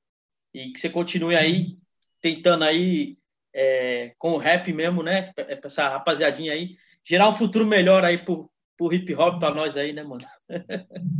e 0.52 0.72
que 0.72 0.78
você 0.80 0.88
continue 0.88 1.36
aí 1.36 1.78
tentando 2.20 2.64
aí 2.64 3.18
é, 3.54 4.14
com 4.18 4.32
o 4.32 4.38
rap 4.38 4.72
mesmo, 4.72 5.02
né? 5.02 5.32
Essa 5.36 5.88
rapaziadinha 5.88 6.52
aí, 6.52 6.76
gerar 7.04 7.28
um 7.28 7.32
futuro 7.32 7.66
melhor 7.66 8.04
aí 8.04 8.18
pro, 8.18 8.50
pro 8.76 8.92
hip 8.92 9.14
hop 9.14 9.38
para 9.40 9.54
nós 9.54 9.76
aí, 9.76 9.92
né, 9.92 10.02
mano? 10.02 10.24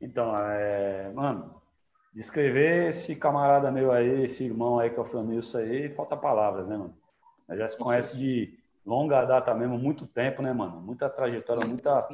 então, 0.00 0.36
é, 0.36 1.10
mano, 1.14 1.60
descrever 2.12 2.88
esse 2.88 3.14
camarada 3.14 3.70
meu 3.70 3.92
aí, 3.92 4.24
esse 4.24 4.44
irmão 4.44 4.78
aí 4.78 4.90
que 4.90 4.98
é 4.98 5.02
o 5.02 5.04
Franilson 5.04 5.58
aí, 5.58 5.88
falta 5.90 6.16
palavras, 6.16 6.68
né, 6.68 6.76
mano? 6.76 6.96
A 7.48 7.56
já 7.56 7.66
se 7.66 7.76
conhece 7.76 8.16
de 8.16 8.58
longa 8.86 9.24
data 9.24 9.52
mesmo, 9.54 9.78
muito 9.78 10.06
tempo, 10.06 10.40
né, 10.40 10.52
mano? 10.52 10.80
Muita 10.80 11.08
trajetória, 11.08 11.66
muita, 11.66 12.08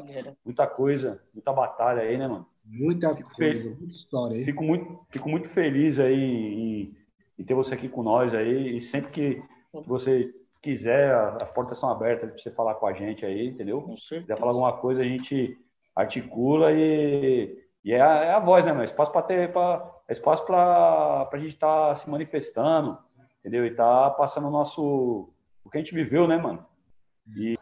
muita 0.45 0.67
coisa, 0.67 1.23
muita 1.33 1.53
batalha 1.53 2.03
aí, 2.03 2.17
né, 2.17 2.27
mano? 2.27 2.47
Muita 2.67 3.15
fico 3.15 3.31
coisa, 3.35 3.71
muita 3.71 3.95
história 3.95 4.37
aí. 4.37 4.45
Fico 4.45 4.65
muito, 4.65 5.07
fico 5.09 5.29
muito 5.29 5.49
feliz 5.49 5.99
aí 6.01 6.15
em, 6.15 6.97
em, 7.39 7.45
ter 7.45 7.55
você 7.55 7.75
aqui 7.75 7.89
com 7.89 8.03
nós 8.03 8.35
aí. 8.35 8.77
E 8.77 8.81
sempre 8.81 9.11
que 9.11 9.43
você 9.87 10.35
quiser, 10.61 11.15
as 11.41 11.51
portas 11.51 11.79
são 11.79 11.91
abertas 11.91 12.29
para 12.29 12.39
você 12.39 12.51
falar 12.51 12.75
com 12.75 12.87
a 12.87 12.93
gente 12.93 13.25
aí, 13.25 13.49
entendeu? 13.49 13.79
Com 13.79 13.97
Se 13.97 14.21
quiser 14.21 14.37
falar 14.37 14.51
alguma 14.51 14.73
coisa, 14.73 15.03
a 15.03 15.07
gente 15.07 15.57
articula 15.95 16.73
e, 16.73 17.57
e 17.85 17.93
é, 17.93 18.01
a, 18.01 18.25
é 18.25 18.31
a 18.33 18.41
voz, 18.41 18.67
né, 18.67 18.73
meu? 18.73 18.85
Espaço 18.85 19.13
para 19.13 19.23
ter, 19.23 19.53
pra, 19.53 19.89
é 20.09 20.13
espaço 20.13 20.45
para 20.45 21.29
a 21.33 21.39
gente 21.39 21.55
estar 21.55 21.89
tá 21.89 21.95
se 21.95 22.11
manifestando, 22.11 22.99
entendeu? 23.41 23.65
E 23.65 23.71
tá 23.71 24.11
passando 24.11 24.49
o 24.49 24.51
nosso, 24.51 25.31
o 25.65 25.71
que 25.71 25.79
a 25.79 25.81
gente 25.81 25.95
viveu, 25.95 26.27
né, 26.27 26.37
mano? 26.37 26.67
E 27.37 27.57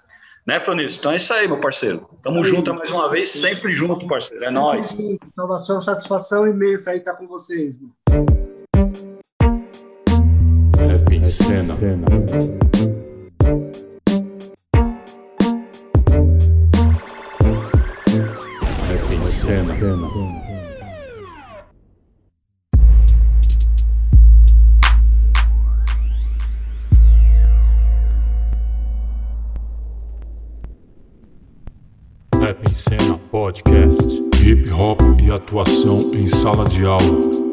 né, 0.46 0.61
Franício? 0.61 0.98
Então 0.98 1.12
é 1.12 1.16
isso 1.16 1.33
aí, 1.33 1.48
meu 1.48 1.59
parceiro. 1.59 2.09
Tamo 2.22 2.44
junto 2.44 2.74
mais 2.74 2.90
uma 2.90 3.09
vez, 3.11 3.30
sempre 3.30 3.72
junto, 3.72 4.07
parceiro. 4.07 4.44
É 4.44 4.50
nóis. 4.50 4.96
Salvação, 5.35 5.80
satisfação 5.80 6.46
imensa 6.46 6.90
aí 6.90 6.98
estar 6.98 7.12
tá 7.12 7.18
com 7.18 7.26
vocês. 7.26 7.76
Mano. 7.78 7.94
Rap 10.76 11.12
em 11.12 11.24
cena. 11.24 11.74
Atuação 35.44 35.98
em 36.14 36.26
sala 36.26 36.64
de 36.64 36.87
aula. 36.87 37.43